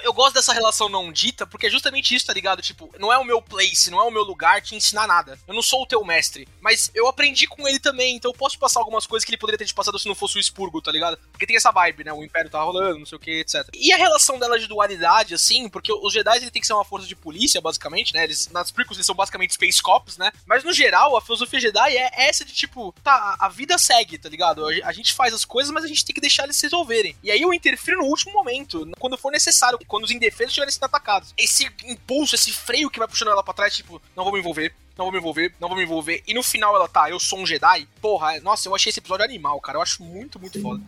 [0.04, 2.62] eu gosto dessa relação não dita, porque é justamente isso, tá ligado?
[2.62, 5.38] Tipo, não é o meu place, não é o meu lugar te ensinar nada.
[5.48, 8.58] Eu não sou o teu mestre, mas eu aprendi com ele também, então eu posso
[8.58, 10.92] passar algumas coisas que ele poderia ter te passado se não fosse o expurgo, tá
[10.92, 11.18] ligado?
[11.32, 12.14] Porque tem essa vibe, né?
[12.14, 13.68] O Império tá rolando, não sei o que, etc.
[13.74, 16.86] E a relação dela de dualidade, assim, porque os Jedi ele tem que ser uma
[16.86, 18.24] força de polícia, basicamente, né?
[18.24, 20.32] Eles, nas prequels eles são basicamente Space Cops, né?
[20.46, 24.18] Mas no geral, a filosofia Jedi é essa de tipo, tá, a- a vida segue,
[24.18, 24.66] tá ligado?
[24.68, 27.16] A, a gente faz as coisas, mas a gente tem que deixar eles se resolverem.
[27.24, 30.86] E aí eu interfiro no último momento, quando for necessário, quando os indefesos estiverem sendo
[30.86, 31.34] atacados.
[31.38, 34.74] Esse impulso, esse freio que vai puxando ela pra trás, tipo, não vou me envolver.
[34.98, 36.22] Não vou me envolver, não vou me envolver.
[36.28, 37.88] E no final ela tá, eu sou um Jedi.
[38.02, 39.78] Porra, é- nossa, eu achei esse episódio animal, cara.
[39.78, 40.84] Eu acho muito, muito foda.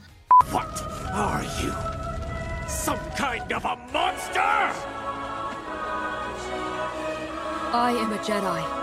[0.52, 0.68] What
[1.14, 1.74] are you?
[2.70, 4.42] Some kind of a monster?
[7.74, 8.82] I am a Jedi.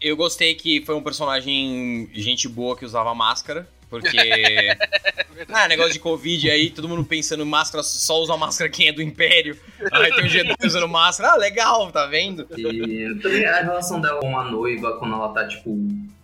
[0.00, 3.68] Eu gostei que foi um personagem gente boa que usava máscara.
[3.90, 4.16] Porque.
[5.52, 8.92] ah, negócio de Covid aí, todo mundo pensando em máscara, só usa máscara quem é
[8.92, 9.58] do Império.
[9.90, 11.32] Aí tem um Jedi usando máscara.
[11.32, 12.46] Ah, legal, tá vendo?
[12.56, 15.76] E também a relação dela com a noiva, quando ela tá, tipo,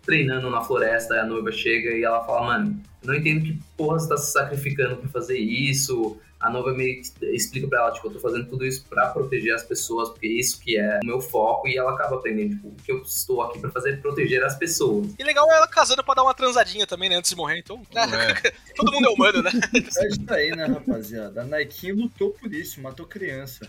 [0.04, 3.98] treinando na floresta, aí a noiva chega e ela fala, mano, não entendo que porra
[3.98, 6.18] você tá se sacrificando pra fazer isso.
[6.38, 9.54] A noiva meio que explica pra ela, tipo, eu tô fazendo tudo isso pra proteger
[9.54, 12.74] as pessoas, porque isso que é o meu foco, e ela acaba aprendendo, tipo, o
[12.74, 15.08] que eu estou aqui pra fazer é proteger as pessoas.
[15.18, 17.80] E legal é ela casando pra dar uma transadinha também, né, antes de morrer, então.
[17.94, 18.52] É.
[18.76, 19.50] Todo mundo é humano, né?
[19.74, 21.40] É isso aí, né, rapaziada?
[21.40, 23.66] A Nike lutou por isso, matou criança.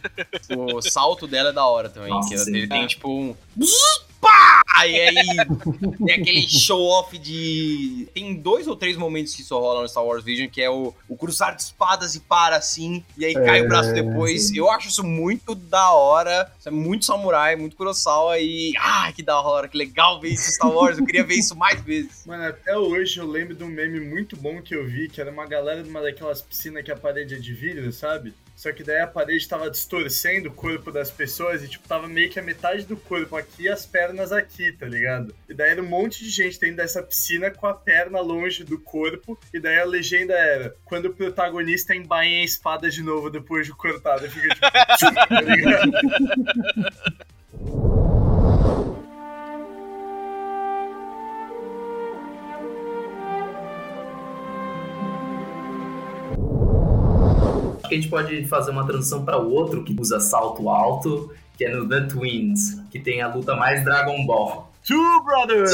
[0.58, 2.10] O salto dela é da hora também.
[2.10, 3.34] Nossa, que ela- ele tem tipo um.
[4.20, 4.64] Pá!
[4.86, 5.16] E aí
[6.06, 8.08] tem aquele show-off de.
[8.14, 10.94] Tem dois ou três momentos que isso rola no Star Wars Vision, que é o,
[11.10, 14.54] o cruzar de espadas e para assim, e aí cai o braço depois.
[14.54, 16.52] Eu acho isso muito da hora.
[16.60, 18.74] Isso é muito samurai, muito Kurosawa e.
[18.78, 20.98] Ah, que da hora, que legal ver isso Star Wars.
[20.98, 22.24] Eu queria ver isso mais vezes.
[22.26, 25.32] Mano, até hoje eu lembro de um meme muito bom que eu vi, que era
[25.32, 28.34] uma galera numa daquelas piscinas que a parede é de vidro, sabe?
[28.58, 32.28] Só que daí a parede tava distorcendo o corpo das pessoas e, tipo, tava meio
[32.28, 35.32] que a metade do corpo aqui e as pernas aqui, tá ligado?
[35.48, 38.80] E daí era um monte de gente dentro dessa piscina com a perna longe do
[38.80, 39.40] corpo.
[39.54, 43.74] E daí a legenda era: quando o protagonista embainha a espada de novo depois de
[43.74, 45.14] cortada, fica tipo.
[45.30, 45.92] tá ligado?
[57.88, 61.32] Acho que a gente pode fazer uma transição para o outro que usa salto alto,
[61.58, 64.70] que é no The Twins, que tem a luta mais Dragon Ball.
[64.86, 65.72] Two brothers!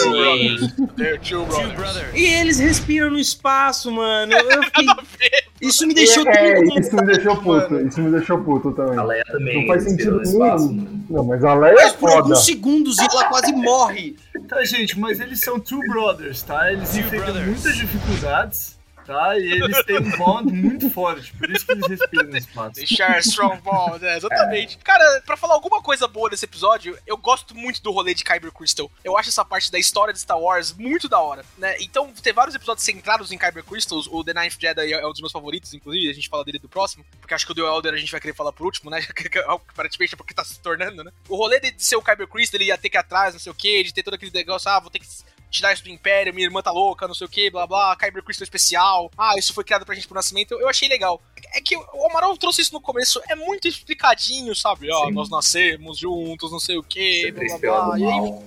[0.95, 2.13] They're two brothers.
[2.15, 4.31] E eles respiram no espaço, mano.
[4.33, 4.63] Eu
[5.05, 5.29] fiquei...
[5.61, 7.87] Isso me deixou é, tudo isso me deixou puto, mano.
[7.87, 9.05] isso me deixou puto A também.
[9.05, 10.81] Leia também Não faz sentido no espaço, nenhum.
[10.83, 11.05] mano.
[11.09, 12.21] Não, mas a Leia é Mas por foda.
[12.21, 14.15] alguns segundos e ela quase morre.
[14.47, 16.71] Tá, gente, mas eles são two brothers, tá?
[16.71, 19.37] Eles enfrentam muitas dificuldades, tá?
[19.37, 22.75] E eles têm um bond muito forte, por isso que eles respiram no espaço.
[22.75, 24.77] They share strong bond, é, exatamente.
[24.77, 28.51] Cara, pra falar alguma coisa boa desse episódio, eu gosto muito do rolê de Kyber
[28.51, 28.89] Crystal.
[29.03, 31.75] Eu acho essa parte da história de Star Wars muito da hora, né?
[31.79, 34.07] Então, tem vários episódios centrados em Kyber Crystals.
[34.07, 36.69] O The Ninth Jedi é um dos meus favoritos, inclusive, a gente fala dele do
[36.69, 38.99] próximo, porque acho que o The Elder a gente vai querer falar por último, né?
[39.47, 41.11] Aparentemente é porque tá se tornando, né?
[41.27, 43.51] O rolê de ser o Kyber Crystal, ele ia ter que ir atrás, não sei
[43.51, 45.07] o que, de ter todo aquele negócio, ah, vou ter que
[45.53, 48.23] tirar isso do Império, minha irmã tá louca, não sei o que, blá blá, Kyber
[48.23, 51.21] Crystal especial, ah, isso foi criado pra gente pro nascimento, eu achei legal.
[51.53, 54.91] É que o Amaral trouxe isso no começo, é muito explicadinho, sabe?
[54.91, 57.89] Ó, nós nascemos juntos, não sei o que, blá blá C3PO blá.
[57.91, 58.43] do E aí, mal.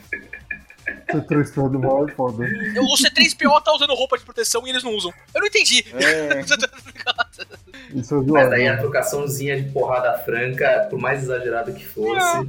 [1.10, 2.44] Você trouxe todo mal é foda.
[2.44, 5.12] o C3PO tá usando roupa de proteção e eles não usam.
[5.34, 5.84] Eu não entendi.
[7.94, 8.50] Isso é Mas zoado.
[8.50, 12.48] daí a trocaçãozinha de porrada franca, por mais exagerado que fosse,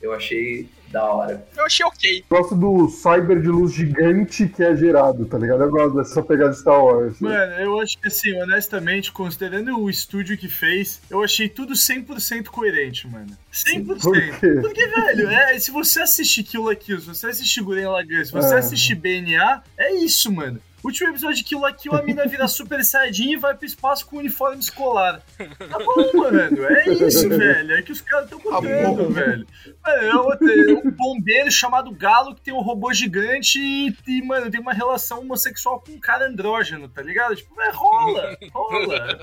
[0.00, 1.46] eu achei da hora.
[1.56, 2.24] Eu achei ok.
[2.30, 5.62] Gosto do cyber de luz gigante que é gerado, tá ligado?
[5.62, 7.20] Eu gosto dessa pegada de Star Wars.
[7.20, 12.46] Mano, eu acho que assim, honestamente, considerando o estúdio que fez, eu achei tudo 100%
[12.46, 13.26] coerente, mano.
[13.52, 14.00] 100%.
[14.00, 14.58] Por quê?
[14.60, 18.32] Porque, velho, é, se você assistir Kill la Kill, se você assistir Guren Lagann, se
[18.32, 18.58] você É.
[18.58, 20.58] assistir BNA, é isso, mano.
[20.86, 24.06] Último episódio de Kill la Kill, a mina vira Super Saiyajin e vai pro espaço
[24.06, 25.20] com uniforme escolar.
[25.36, 26.64] Tá bom, mano.
[26.64, 27.74] É isso, velho.
[27.74, 29.44] É que os caras tão contando, velho.
[29.84, 34.48] Mano, é é um bombeiro chamado Galo que tem um robô gigante e, e, mano,
[34.48, 37.34] tem uma relação homossexual com um cara andrógeno, tá ligado?
[37.34, 39.18] Tipo, é, rola, rola.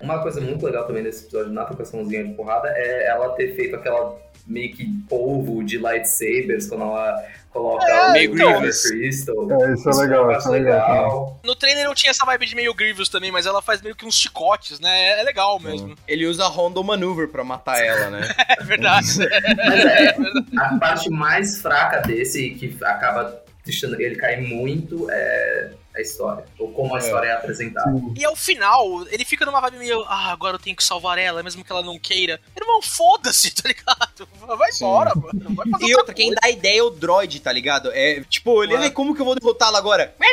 [0.00, 0.04] é.
[0.04, 3.74] Uma coisa muito legal também desse episódio na trocaçãozinha de porrada é ela ter feito
[3.74, 4.16] aquela
[4.50, 8.82] meio que polvo de lightsabers quando ela coloca É, o meio Kyber Grievous.
[8.82, 9.52] Crystal.
[9.52, 11.40] É, isso é legal, isso acho é legal.
[11.44, 14.04] No trailer eu tinha essa vibe de meio Grievous também, mas ela faz meio que
[14.06, 15.20] uns chicotes, né?
[15.20, 15.94] É legal mesmo.
[16.06, 18.28] Ele usa Rondo Maneuver pra matar ela, né?
[18.58, 19.06] É verdade.
[19.16, 19.18] Mas
[19.86, 20.16] é,
[20.58, 25.70] a parte mais fraca desse, que acaba deixando ele cair muito, é
[26.00, 26.44] a história.
[26.58, 27.02] Ou como a É.
[27.02, 27.90] história é apresentada.
[28.16, 31.42] E ao final, ele fica numa vibe meio, ah, agora eu tenho que salvar ela,
[31.42, 32.40] mesmo que ela não queira.
[32.58, 34.28] Irmão, foda-se, tá ligado?
[34.58, 35.54] Vai embora, mano.
[35.54, 37.90] Vai fazer E outra, quem dá ideia é o droid, tá ligado?
[37.92, 40.14] É tipo, ele, como que eu vou derrotá-lo agora?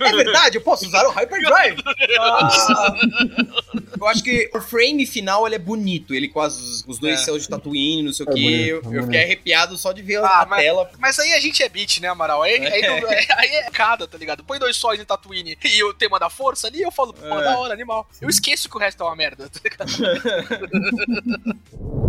[0.00, 1.82] É verdade, eu posso usar o Hyperdrive.
[4.00, 7.24] eu acho que o frame final ele é bonito, ele com as- os dois É.
[7.24, 8.40] céus de Tatooine, não sei o É quê.
[8.40, 9.04] bonito, eu, é eu bonito.
[9.04, 10.90] fiquei arrepiado só de ver Ah, a mas- tela.
[10.98, 12.42] Mas aí a gente é beat, né, Amaral?
[12.42, 14.44] Aí, aí, não- aí- aí é cada, tá ligado?
[14.44, 17.44] Põe dois sóis em Tatooine e o tema da força ali, eu falo, pô, É.
[17.44, 18.08] da hora, animal.
[18.20, 19.90] Eu esqueço que o resto é uma merda, tá ligado?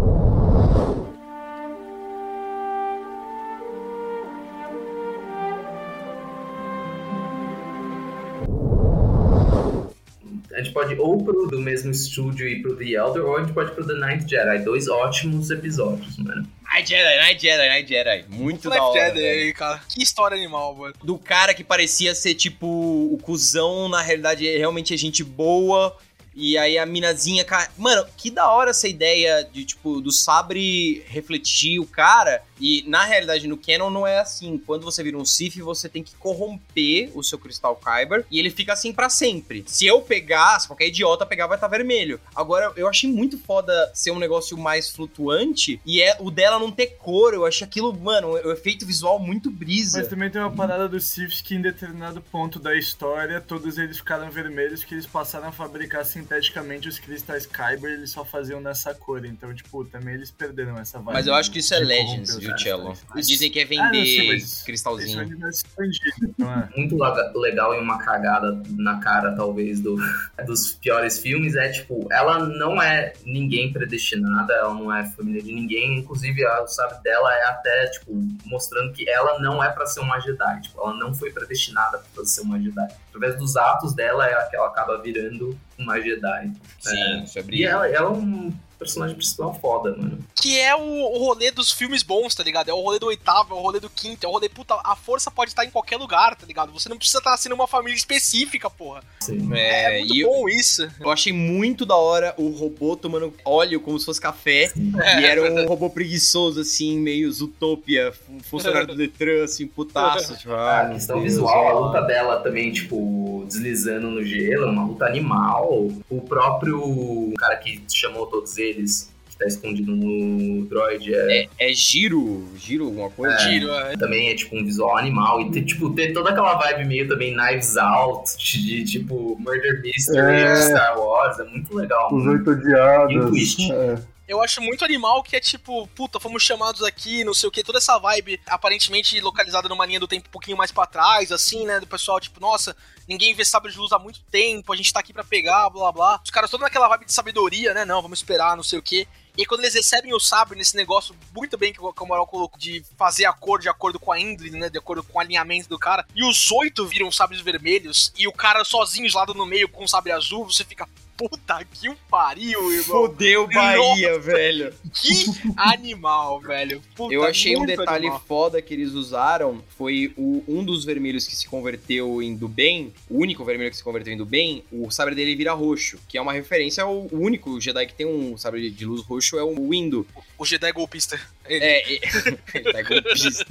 [10.75, 13.87] pode ou pro do mesmo estúdio e pro The Elder, ou a gente pode pro
[13.87, 14.59] The Ninth Jedi.
[14.65, 16.45] Dois ótimos episódios, mano.
[16.73, 18.25] Night Jedi, Night Jedi, Night Jedi.
[18.27, 19.45] Muito da hora, Jedi velho.
[19.45, 19.81] aí, cara.
[19.87, 20.93] Que história animal, mano.
[21.01, 25.95] do cara que parecia ser tipo o cuzão, na realidade é realmente é gente boa.
[26.35, 27.71] E aí a minazinha, cara.
[27.77, 32.43] Mano, que da hora essa ideia de, tipo, do sabre refletir o cara.
[32.59, 34.57] E na realidade, no Canon não é assim.
[34.57, 38.25] Quando você vira um Sith, você tem que corromper o seu cristal Kyber.
[38.29, 39.63] E ele fica assim pra sempre.
[39.67, 42.19] Se eu pegar, se qualquer idiota pegar, vai estar vermelho.
[42.35, 45.79] Agora, eu achei muito foda ser um negócio mais flutuante.
[45.85, 47.33] E é o dela não ter cor.
[47.33, 49.99] Eu achei aquilo, mano, o efeito visual muito brisa.
[49.99, 53.97] Mas também tem uma parada dos Siths que em determinado ponto da história, todos eles
[53.97, 58.59] ficaram vermelhos, que eles passaram a fabricar sinteticamente os cristais Kyber e eles só faziam
[58.59, 59.25] nessa cor.
[59.25, 61.13] Então, tipo, também eles perderam essa vibe.
[61.13, 62.89] Mas eu acho que isso é Legends, viu, Cello?
[62.93, 63.27] cristais.
[63.27, 65.21] Dizem que é Ah, vender mas é um cristalzinho.
[65.21, 66.77] é?
[66.77, 69.95] muito lega- legal e uma cagada na cara, talvez, do,
[70.45, 75.51] dos piores filmes é, tipo, ela não é ninguém predestinada, ela não é família de
[75.51, 78.11] ninguém, inclusive a sabe dela é até, tipo,
[78.45, 82.25] mostrando que ela não é pra ser uma Jedi, tipo, ela não foi predestinada pra
[82.25, 82.87] ser uma Jedi.
[83.09, 86.51] Através dos atos dela é que ela acaba virando uma Jedi.
[86.79, 90.19] Sim, isso é E ela, ela é um personagem principal foda, mano.
[90.35, 92.69] Que é o, o rolê dos filmes bons, tá ligado?
[92.69, 94.95] É o rolê do oitavo, é o rolê do quinto, é o rolê, puta, a
[94.95, 96.71] força pode estar em qualquer lugar, tá ligado?
[96.73, 99.03] Você não precisa estar sendo uma família específica, porra.
[99.19, 99.49] Sim.
[99.53, 100.87] É, É, muito e eu, bom isso.
[100.99, 104.71] eu achei muito da hora o robô tomando óleo como se fosse café.
[105.01, 110.35] É, e era um robô preguiçoso, assim, meio Zootopia, um funcionário do Detran, assim, putaço.
[110.45, 111.79] Tipo, ah, A meu questão Deus, visual, a lá.
[111.79, 115.89] luta dela também, tipo, deslizando no gelo, uma luta animal.
[116.09, 121.73] O próprio cara que chamou todos eles, que tá escondido no droid, é, É, é
[121.73, 123.35] giro, giro alguma coisa?
[123.37, 123.95] Tiro, é.
[123.97, 125.41] também é tipo um visual animal.
[125.41, 129.81] E ter, tipo, ter toda aquela vibe meio também Knives Out, de, de, tipo Murder
[129.81, 130.55] Mystery, É.
[130.55, 132.07] Star Wars, é muito legal.
[132.13, 132.37] Os mano.
[132.37, 133.13] oito odiados.
[133.13, 133.71] E o twist.
[133.71, 134.14] É.
[134.27, 137.63] Eu acho muito animal que é tipo, puta, fomos chamados aqui, não sei o que,
[137.63, 141.63] toda essa vibe aparentemente localizada numa linha do tempo um pouquinho mais pra trás, assim,
[141.63, 141.79] né?
[141.79, 142.75] Do pessoal, tipo, nossa,
[143.07, 145.91] ninguém vê sabre de luz há muito tempo, a gente tá aqui pra pegar, blá
[145.91, 146.19] blá.
[146.23, 147.85] Os caras todos naquela vibe de sabedoria, né?
[147.85, 149.07] Não, vamos esperar, não sei o que.
[149.37, 152.83] E quando eles recebem o sabre nesse negócio muito bem que o Moral colocou, de
[152.97, 154.69] fazer a cor de acordo com a Indrid, né?
[154.69, 158.33] De acordo com o alinhamento do cara, e os oito viram sabres vermelhos, e o
[158.33, 161.95] cara sozinho, de lado no meio, com o sabre azul, você fica, puta que o
[162.09, 162.83] pariu, irmão.
[163.07, 164.73] Fodeu Bahia, velho.
[164.93, 165.25] Que
[165.57, 166.81] animal, velho.
[166.95, 168.23] Puta, Eu achei um detalhe animal.
[168.27, 169.63] foda que eles usaram.
[169.77, 172.93] Foi o, um dos vermelhos que se converteu em do bem.
[173.09, 174.63] O único vermelho que se converteu em do bem.
[174.71, 175.97] O sabre dele vira roxo.
[176.07, 179.37] Que é uma referência ao o único Jedi que tem um sabre de luz roxo.
[179.37, 180.05] É o Windu.
[180.37, 181.19] O Jedi golpista.
[181.47, 181.63] Ele.
[181.63, 182.01] É, e-
[182.53, 183.45] ele tá golpista.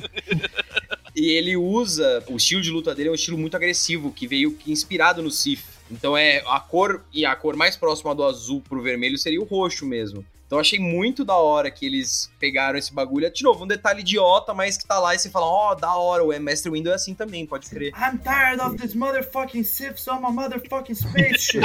[1.16, 2.22] E ele usa.
[2.28, 4.10] O estilo de luta dele é um estilo muito agressivo.
[4.12, 5.73] Que veio inspirado no Sith.
[5.90, 7.04] Então é a cor.
[7.12, 10.24] E a cor mais próxima do azul pro vermelho seria o roxo mesmo.
[10.46, 13.30] Então eu achei muito da hora que eles pegaram esse bagulho.
[13.32, 16.22] De novo, um detalhe idiota, mas que tá lá e você fala, ó, da hora,
[16.22, 17.92] o Mestre Window é assim também, pode crer.
[17.96, 21.62] I'm tired of this motherfucking Siths on my motherfucking spaceship.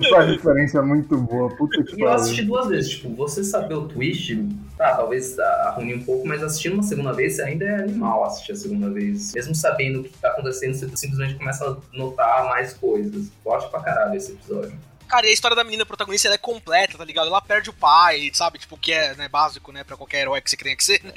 [0.00, 1.48] Essa referência é muito boa.
[1.56, 2.48] Puta que E eu assisti pariu.
[2.52, 4.36] duas vezes, tipo, você saber o twist,
[4.76, 8.56] tá, talvez arrume um pouco, mas assistindo uma segunda vez ainda é animal assistir a
[8.56, 9.32] segunda vez.
[9.34, 13.30] Mesmo sabendo o que tá acontecendo, você simplesmente começa a notar mais coisas.
[13.42, 14.72] Forte pra caralho esse episódio.
[15.08, 17.28] Cara, e a história da menina protagonista é completa, tá ligado?
[17.28, 18.58] Ela perde o pai, sabe?
[18.58, 19.84] Tipo, que é né, básico, né?
[19.84, 21.12] Pra qualquer herói que você tenha que ser, né?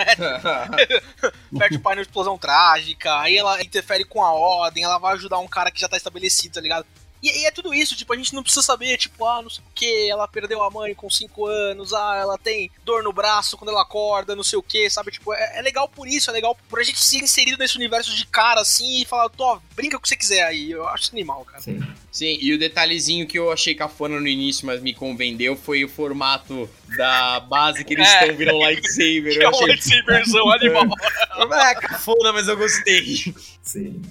[1.57, 5.39] perde o pai numa explosão trágica, aí ela interfere com a ordem, ela vai ajudar
[5.39, 6.85] um cara que já tá estabelecido, tá ligado?
[7.22, 9.63] E, e é tudo isso, tipo, a gente não precisa saber, tipo, ah, não sei
[9.63, 13.57] o que, ela perdeu a mãe com 5 anos, ah, ela tem dor no braço
[13.57, 15.11] quando ela acorda, não sei o que, sabe?
[15.11, 18.15] Tipo, é, é legal por isso, é legal por a gente ser inserido nesse universo
[18.15, 20.72] de cara assim e falar, tô, brinca com o que você quiser aí.
[20.72, 21.61] Eu acho isso animal, cara.
[21.61, 21.82] Sim.
[22.11, 25.89] Sim, e o detalhezinho que eu achei cafona no início, mas me convendeu, foi o
[25.89, 28.22] formato da base que eles É.
[28.22, 29.34] estão virando lightsaber.
[29.34, 29.68] Que é Eu um achei...
[29.68, 30.86] lightsaberzão animal.
[31.61, 33.34] É, cafona, mas eu gostei.
[33.61, 34.01] Sim.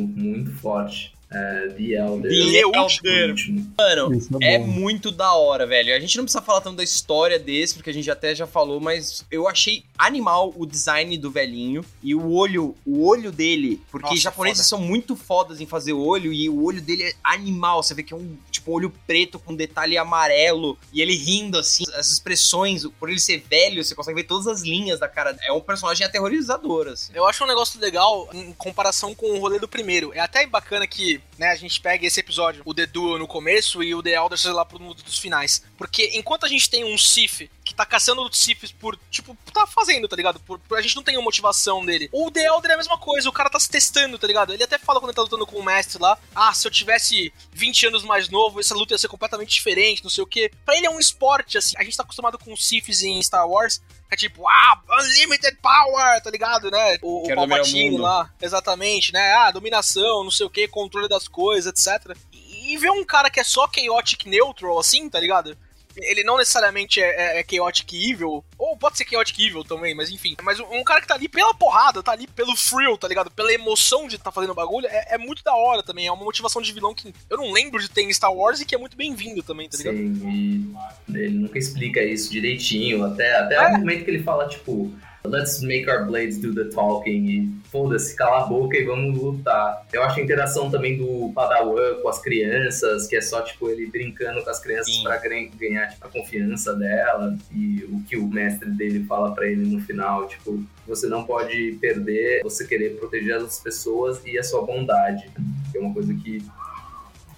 [0.00, 1.15] Muito forte.
[1.30, 2.30] É, The Elder.
[2.30, 3.30] The Elder.
[3.30, 3.74] Último.
[3.76, 4.66] Mano, É bom.
[4.66, 5.94] muito da hora, velho.
[5.94, 8.78] A gente não precisa falar tanto da história desse, porque a gente até já falou,
[8.80, 14.08] mas eu achei animal o design do velhinho e o olho, o olho dele, porque
[14.10, 14.68] Nossa, japoneses foda.
[14.68, 17.82] são muito fodas em fazer olho e o olho dele é animal.
[17.82, 21.58] Você vê que é um tipo um olho preto com detalhe amarelo e ele rindo
[21.58, 25.36] assim, as expressões, por ele ser velho, você consegue ver todas as linhas da cara.
[25.42, 27.12] É um personagem aterrorizador, assim.
[27.14, 30.12] Eu acho um negócio legal em comparação com o rolê do primeiro.
[30.14, 33.82] É até bacana que né, a gente pega esse episódio, o The Duel no começo
[33.82, 35.62] e o The Elder, sei lá, pro um dos finais.
[35.76, 40.06] Porque enquanto a gente tem um Sif que tá caçando Sifs por, tipo, tá fazendo,
[40.08, 40.38] tá ligado?
[40.40, 42.08] Por, por- a gente não tem uma motivação dele.
[42.12, 44.52] O The Elder é a mesma coisa, o cara tá se testando, tá ligado?
[44.52, 47.32] Ele até fala quando ele tá lutando com o mestre lá, ah, se eu tivesse
[47.52, 50.50] 20 anos mais novo, essa luta ia ser completamente diferente, não sei o quê.
[50.64, 53.80] Pra ele é um esporte, assim, a gente tá acostumado com Sifs em Star Wars,
[54.10, 56.98] é tipo, ah, unlimited power, tá ligado, né?
[57.02, 59.34] O, o Quero dominar o Palpatine lá, exatamente, né?
[59.34, 62.16] Ah, dominação, não sei o que, controle das coisas, etc.
[62.32, 65.56] E, e ver um cara que é só chaotic neutral, assim, tá ligado?
[65.96, 70.10] Ele não necessariamente é, é, é chaotic evil, ou pode ser chaotic evil também, mas
[70.10, 70.36] enfim.
[70.42, 73.30] Mas um, um cara que tá ali pela porrada, tá ali pelo thrill, tá ligado?
[73.30, 76.06] Pela emoção de tá fazendo bagulho, é, é muito da hora também.
[76.06, 78.64] É uma motivação de vilão que eu não lembro de ter em Star Wars e
[78.66, 79.96] que é muito bem-vindo também, tá ligado?
[79.96, 80.74] Sim,
[81.14, 83.68] ele nunca explica isso direitinho, até, até É.
[83.68, 84.92] o momento que ele fala, tipo,
[85.28, 89.86] let's make our blades do the talking, e foda-se, cala a boca e vamos lutar.
[89.92, 93.86] Eu acho a interação também do Padawan com as crianças, que é só, tipo, ele
[93.86, 98.70] brincando com as crianças gre- ganhar, tipo, a confiança dela, e o que o mestre
[98.70, 103.58] dele fala pra ele no final, tipo, você não pode perder você querer proteger as
[103.60, 105.28] pessoas e a sua bondade,
[105.72, 106.42] que é uma coisa que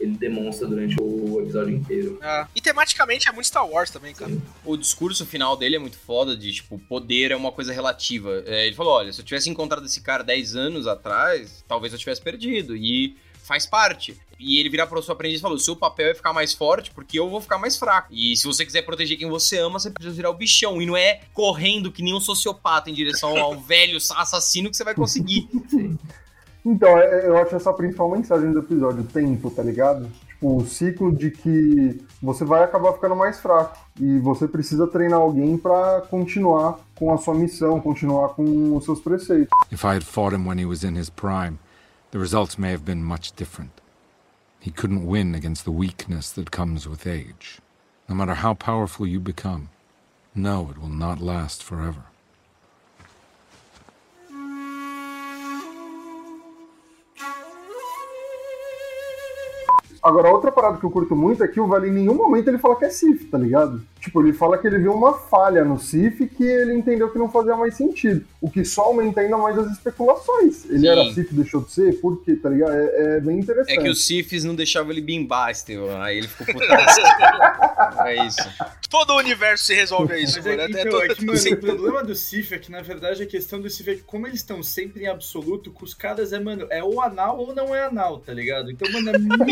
[0.01, 2.19] ele demonstra durante o episódio inteiro.
[2.23, 2.47] É.
[2.55, 4.33] E tematicamente é muito Star Wars também, cara.
[4.65, 8.43] O discurso final dele é muito foda, de tipo, poder é uma coisa relativa.
[8.47, 11.99] É, ele falou: olha, se eu tivesse encontrado esse cara 10 anos atrás, talvez eu
[11.99, 12.77] tivesse perdido.
[12.77, 13.17] E
[13.49, 14.15] faz parte.
[14.39, 17.19] E ele virar pro seu aprendiz e falou: seu papel é ficar mais forte, porque
[17.19, 18.13] eu vou ficar mais fraco.
[18.13, 20.81] E se você quiser proteger quem você ama, você precisa virar o bichão.
[20.81, 24.85] E não é correndo que nem um sociopata em direção ao velho assassino que você
[24.85, 25.49] vai conseguir.
[26.65, 30.09] Então, é- eu acho essa a principal mensagem do episódio, o tempo, tá ligado?
[30.29, 35.19] Tipo, o ciclo de que você vai acabar ficando mais fraco e você precisa treinar
[35.21, 39.49] alguém pra continuar com a sua missão, continuar com os seus preceitos.
[39.73, 41.59] If I had fought him when he was in his prime,
[42.11, 43.73] the results may have been much different.
[44.61, 47.61] He couldn't win against the weakness that comes with age.
[48.09, 49.69] No matter how powerful you become,
[50.35, 52.08] know it will not last forever.
[60.03, 62.59] Agora, outra parada que eu curto muito é que o Vale em nenhum momento ele
[62.59, 63.81] fala que é Sif, tá ligado?
[64.01, 67.29] Tipo, ele fala que ele viu uma falha no Sif que ele entendeu que não
[67.31, 68.25] fazia mais sentido.
[68.41, 70.65] O que só aumenta ainda mais as especulações.
[70.67, 70.89] Ele Sim.
[70.89, 72.01] era Sif, deixou de ser?
[72.01, 72.73] Por quê, tá ligado?
[72.73, 73.79] É, é bem É interessante.
[73.83, 76.01] que os Sifis não deixavam ele bimbar, Estevão.
[76.01, 77.01] Aí ele ficou putaço.
[78.07, 78.49] é isso.
[78.89, 80.63] Todo o universo se resolve a isso, é, mano.
[80.63, 83.27] É então, todo- é que, mano, o problema do Sif é que, na verdade, a
[83.27, 86.39] questão do Sif é que, como eles estão sempre em absoluto, com os caras é,
[86.39, 88.71] mano, é ou anal ou não é anal, tá ligado?
[88.71, 89.45] Então, mano, é muito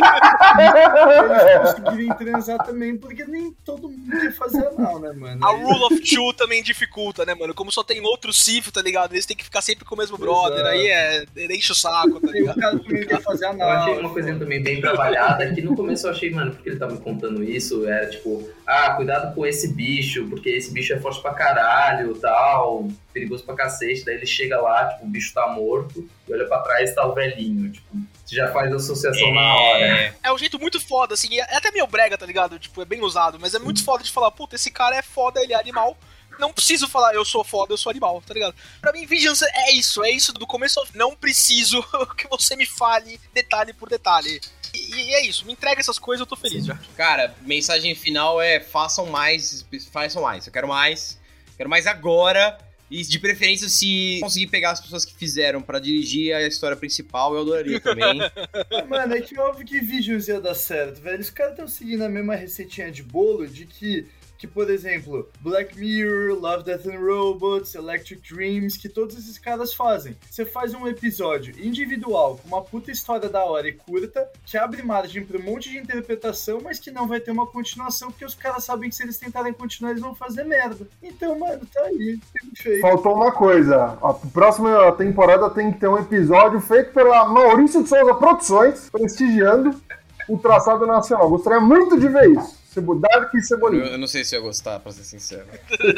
[1.60, 5.44] eles conseguirem transar também, porque nem todo mundo quer fazer anal, né, mano?
[5.44, 7.54] A Rule of Two também dificulta, né, mano?
[7.54, 9.12] Como só tem outro Sif, tá ligado?
[9.14, 10.68] Eles têm que ficar sempre com o mesmo brother, Exato.
[10.68, 11.24] aí é.
[11.54, 12.80] Enche o saco, tá E o ligado?
[12.84, 13.70] quer fazer Eu anal.
[13.70, 16.92] achei uma coisinha também bem trabalhada, que no começo eu achei, mano, porque ele tava
[16.92, 21.20] me contando isso, era tipo, ah, cuidado com esse bicho, porque esse bicho é forte
[21.22, 26.06] pra caralho, tal, perigoso pra cacete, daí ele chega lá, tipo, o bicho tá morto,
[26.28, 27.86] e olha pra trás tá o velhinho, tipo,
[28.34, 30.16] já faz a associação na hora.
[30.22, 32.58] É um jeito muito foda, assim, é até meio brega, tá ligado?
[32.58, 35.40] Tipo, é bem usado, mas é muito foda de falar, puta, esse cara é foda,
[35.42, 35.96] ele é animal.
[36.38, 38.54] Não preciso falar, eu sou foda, eu sou animal, tá ligado?
[38.80, 40.98] Pra mim, Vigilance é isso, é isso do começo ao fim.
[40.98, 41.82] Não preciso
[42.16, 44.40] que você me fale detalhe por detalhe.
[44.74, 46.78] E, e é isso, me entrega essas coisas, eu tô feliz já.
[46.96, 50.46] Cara, mensagem final é façam mais, façam mais.
[50.46, 51.18] Eu quero mais,
[51.56, 52.58] quero mais agora.
[52.90, 57.34] E de preferência, se conseguir pegar as pessoas que fizeram pra dirigir a história principal,
[57.34, 58.20] eu adoraria também.
[58.88, 61.20] Mano, é que óbvio que Visions ia dar certo, velho.
[61.20, 64.06] Os caras estão seguindo a mesma receitinha de bolo de que,
[64.38, 69.74] que, por exemplo, Black Mirror, Love, Death and Robots, Electric Dreams, que todos esses caras
[69.74, 70.16] fazem.
[70.30, 74.82] Você faz um episódio individual com uma puta história da hora e curta, que abre
[74.82, 78.34] margem pra um monte de interpretação, mas que não vai ter uma continuação, porque os
[78.34, 80.86] caras sabem que se eles tentarem continuar, eles vão fazer merda.
[81.02, 82.80] Então, mano, tá aí, perfeito.
[82.80, 83.98] Faltou uma coisa.
[84.02, 89.80] A próxima temporada tem que ter um episódio feito pela Maurício de Souza Produções, prestigiando
[90.28, 91.28] o traçado nacional.
[91.30, 92.65] Gostaria muito de ver isso.
[92.76, 93.84] Cebo- Dark e eu, Cebolinha.
[93.86, 95.46] eu não sei se eu ia gostar, pra ser sincero.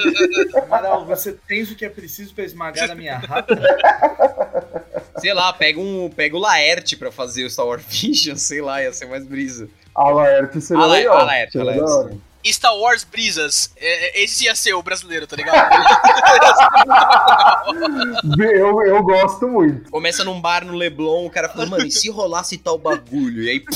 [0.63, 3.55] Amaral, você tens o que é preciso pra esmagar a minha rata?
[5.19, 8.81] Sei lá, pega, um, pega o Laerte pra fazer o Star Wars Vision, sei lá,
[8.81, 9.69] ia ser mais brisa.
[9.95, 11.17] A Laerte seria A legal.
[11.19, 12.21] a Laerte, Seria a Laerte.
[12.47, 13.71] Star Wars Brisas.
[13.77, 15.59] É, é, esse ia ser o brasileiro, tá ligado?
[18.39, 19.91] Eu, eu gosto muito.
[19.91, 23.43] Começa num bar no Leblon, o cara fala, mano, e se rolasse tal bagulho?
[23.43, 23.65] E aí.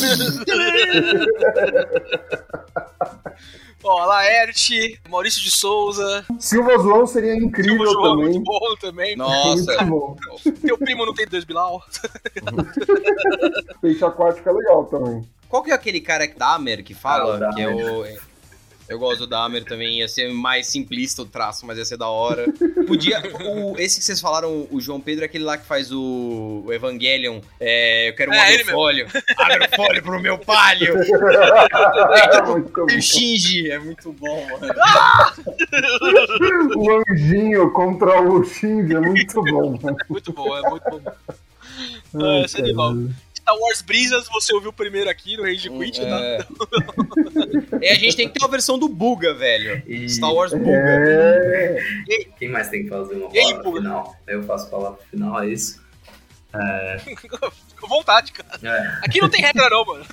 [3.84, 6.24] Ó, Laerte, Maurício de Souza.
[6.38, 8.32] Silva João seria incrível Silva João, também.
[8.32, 9.16] muito bom também.
[9.16, 9.84] Nossa.
[9.84, 10.16] Muito bom.
[10.64, 11.82] Teu primo não tem dois Bilal.
[13.80, 15.28] Peixe aquático é legal também.
[15.48, 17.38] Qual que é aquele cara que Dahmer que Ah, fala?
[17.38, 17.54] Dahmer.
[17.56, 18.31] que é o.
[18.88, 22.08] Eu gosto do Dahmer também, ia ser mais simplista o traço, mas ia ser da
[22.08, 22.44] hora.
[22.86, 23.22] Podia.
[23.44, 26.72] O, esse que vocês falaram, o João Pedro, é aquele lá que faz o, o
[26.72, 27.40] Evangelion.
[27.58, 29.06] É, eu quero um É, agrofólio.
[29.38, 30.94] Agrofólio pro meu palio.
[32.90, 34.74] E o Shinji, é muito bom, mano.
[36.76, 39.78] O anjinho contra o Shinji é muito bom.
[39.82, 39.96] mano.
[40.08, 41.00] Muito bom, é muito bom.
[42.14, 42.94] Ah, esse é animal.
[43.52, 46.20] Star Wars Brisas, você ouviu primeiro aqui no Rage Quit, tá?
[47.82, 47.86] É.
[47.86, 49.82] E a gente tem que ter uma versão do Buga, velho.
[49.86, 50.70] E- Star Wars Buga.
[50.72, 51.78] É.
[52.38, 53.80] Quem mais tem que fazer uma E aí, palavra Pula?
[53.82, 54.16] final?
[54.26, 55.82] Eu faço palavra final, é isso?
[56.52, 56.98] À
[57.88, 58.58] vontade, cara.
[58.62, 59.04] É.
[59.06, 60.04] Aqui não tem regra, não, mano.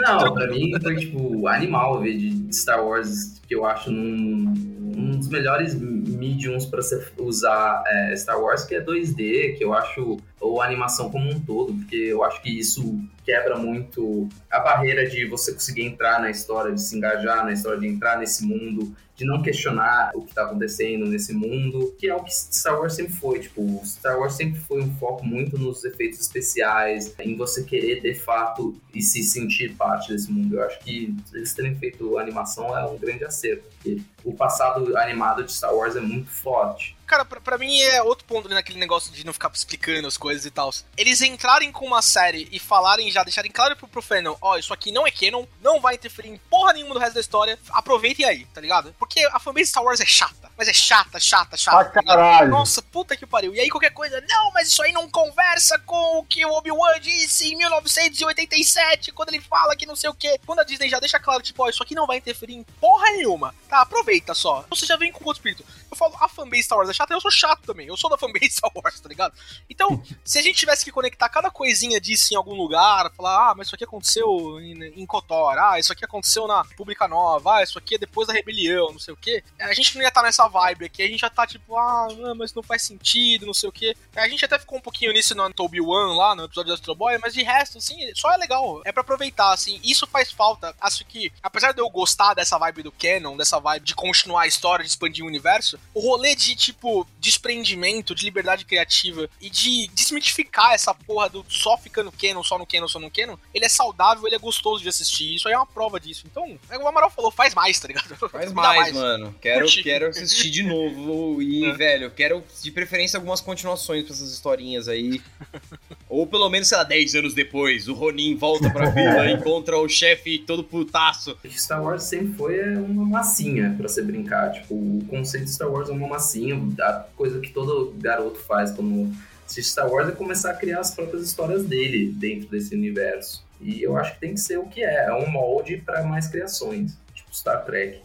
[0.00, 4.52] Não, pra mim foi, tipo, animal ver de Star Wars, que eu acho num,
[4.96, 9.72] um dos melhores mediums pra você usar é, Star Wars, que é 2D, que eu
[9.72, 14.58] acho, ou a animação como um todo, porque eu acho que isso quebra muito a
[14.58, 18.44] barreira de você conseguir entrar na história, de se engajar na história, de entrar nesse
[18.44, 22.80] mundo, de não questionar o que tá acontecendo nesse mundo, que é o que Star
[22.80, 27.36] Wars sempre foi, tipo, Star Wars sempre foi um foco muito nos efeitos especiais, em
[27.36, 30.56] você querer de fato e se sentir parte desse mundo.
[30.56, 35.44] Eu acho que eles terem feito animação é um grande acerto, porque o passado animado
[35.44, 36.96] de Star Wars é muito forte.
[37.10, 40.16] Cara, pra, pra mim é outro ponto ali naquele negócio de não ficar explicando as
[40.16, 40.70] coisas e tal.
[40.96, 44.72] Eles entrarem com uma série e falarem já, deixarem claro pro, pro fandom, ó, isso
[44.72, 48.24] aqui não é canon, não vai interferir em porra nenhuma do resto da história, aproveitem
[48.24, 48.94] aí, tá ligado?
[48.96, 51.90] Porque a fanbase Star Wars é chata, mas é chata, chata, chata.
[51.90, 52.48] Pra caralho.
[52.48, 53.56] Nossa, puta que pariu.
[53.56, 57.00] E aí qualquer coisa, não, mas isso aí não conversa com o que o Obi-Wan
[57.00, 60.38] disse em 1987, quando ele fala que não sei o que.
[60.46, 63.10] Quando a Disney já deixa claro, tipo, ó, isso aqui não vai interferir em porra
[63.10, 63.52] nenhuma.
[63.68, 64.64] Tá, aproveita só.
[64.70, 65.64] Você já vem com outro espírito.
[65.90, 67.86] Eu falo, a fanbase Star Wars é chata, eu sou chato também.
[67.86, 69.34] Eu sou da fanbase Star Wars, tá ligado?
[69.68, 73.54] Então, se a gente tivesse que conectar cada coisinha disso em algum lugar, falar, ah,
[73.56, 77.62] mas isso aqui aconteceu em, em Kotor, ah, isso aqui aconteceu na República Nova, ah,
[77.62, 79.42] isso aqui é depois da rebelião, não sei o que.
[79.58, 82.34] A gente não ia estar nessa vibe aqui, a gente já tá tipo, ah, não,
[82.34, 83.94] mas não faz sentido, não sei o que.
[84.14, 86.94] A gente até ficou um pouquinho nisso no Toby One lá, no episódio do Astro
[86.94, 88.82] Boy, mas de resto, assim, só é legal.
[88.84, 89.80] É pra aproveitar, assim.
[89.82, 90.74] Isso faz falta.
[90.80, 94.46] Acho que, apesar de eu gostar dessa vibe do canon, dessa vibe de continuar a
[94.46, 99.88] história, de expandir o universo, o rolê de, tipo, desprendimento, de liberdade criativa e de
[99.88, 103.68] desmitificar essa porra do só ficando canon, só no canon, só no canon, ele é
[103.68, 105.34] saudável, ele é gostoso de assistir.
[105.34, 106.24] Isso aí é uma prova disso.
[106.30, 108.16] Então, é o Amaral falou, faz mais, tá ligado?
[108.28, 109.34] Faz dá mais, mano.
[109.40, 109.82] Quero, Curti.
[109.82, 111.42] quero assistir de novo.
[111.42, 111.72] E, É.
[111.72, 115.22] velho, quero de preferência algumas continuações pra essas historinhas aí.
[116.10, 119.78] Ou pelo menos, sei lá, 10 anos depois, o Ronin volta pra vila e encontra
[119.78, 121.38] o chefe todo putaço.
[121.48, 124.50] Star Wars sempre foi é, uma massinha pra você brincar.
[124.50, 128.72] Tipo, o conceito de Star Wars é uma massinha, a coisa que todo garoto faz
[128.72, 129.08] quando
[129.46, 133.44] assiste Star Wars é começar a criar as próprias histórias dele dentro desse universo.
[133.60, 136.26] E eu acho que tem que ser o que é, é um molde pra mais
[136.26, 136.98] criações.
[137.14, 138.00] Tipo Star Trek.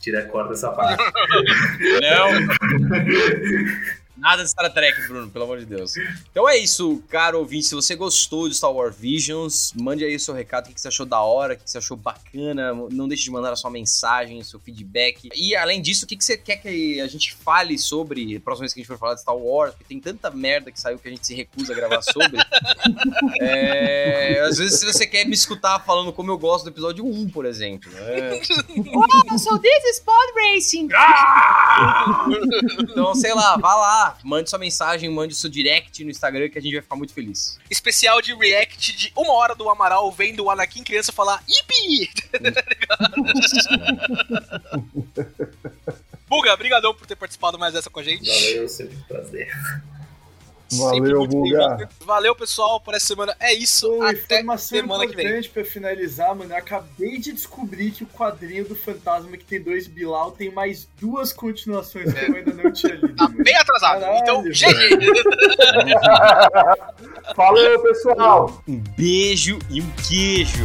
[0.00, 1.02] Tira a corda dessa parte.
[2.02, 2.30] Não.
[4.20, 5.94] Nada de Star Trek, Bruno, pelo amor de Deus.
[6.30, 7.66] Então é isso, caro ouvinte.
[7.66, 10.88] Se você gostou de Star Wars Visions, mande aí o seu recado, o que você
[10.88, 12.74] achou da hora, o que você achou bacana.
[12.90, 15.30] Não deixe de mandar a sua mensagem, o seu feedback.
[15.34, 18.80] E além disso, o que você quer que a gente fale sobre, próxima vez que
[18.80, 21.10] a gente for falar de Star Wars, porque tem tanta merda que saiu que a
[21.10, 22.38] gente se recusa a gravar sobre.
[23.40, 27.30] É, às vezes, se você quer me escutar falando como eu gosto do episódio 1,
[27.30, 27.90] por exemplo.
[27.96, 28.40] É.
[28.94, 30.88] Oh, so this is pod racing.
[32.80, 36.62] Então, sei lá, vá lá, mande sua mensagem, mande seu direct no Instagram que a
[36.62, 37.58] gente vai ficar muito feliz.
[37.70, 42.10] Especial de react de uma hora do Amaral vendo o Anakin criança falar Ipi!
[46.28, 48.28] Buga, brigadão por ter participado mais dessa com a gente.
[48.28, 49.50] Valeu, sempre um prazer.
[50.70, 51.68] Sempre Valeu, muito Buga.
[51.68, 51.88] bem-vindo.
[52.06, 53.36] Valeu, pessoal, por essa semana.
[53.40, 53.88] É isso.
[53.88, 55.24] Pô, Até informação semana que vem.
[55.26, 56.52] importante pra finalizar, mano.
[56.52, 60.88] Eu acabei de descobrir que o quadrinho do Fantasma que tem dois Bilal tem mais
[61.00, 63.16] duas continuações que eu ainda não tinha lido.
[63.16, 63.42] Tá mano.
[63.42, 64.00] bem atrasado.
[64.00, 64.42] Caralho, então.
[64.44, 64.64] GG.
[67.34, 68.62] Falou, pessoal!
[68.68, 70.64] Um beijo e um queijo.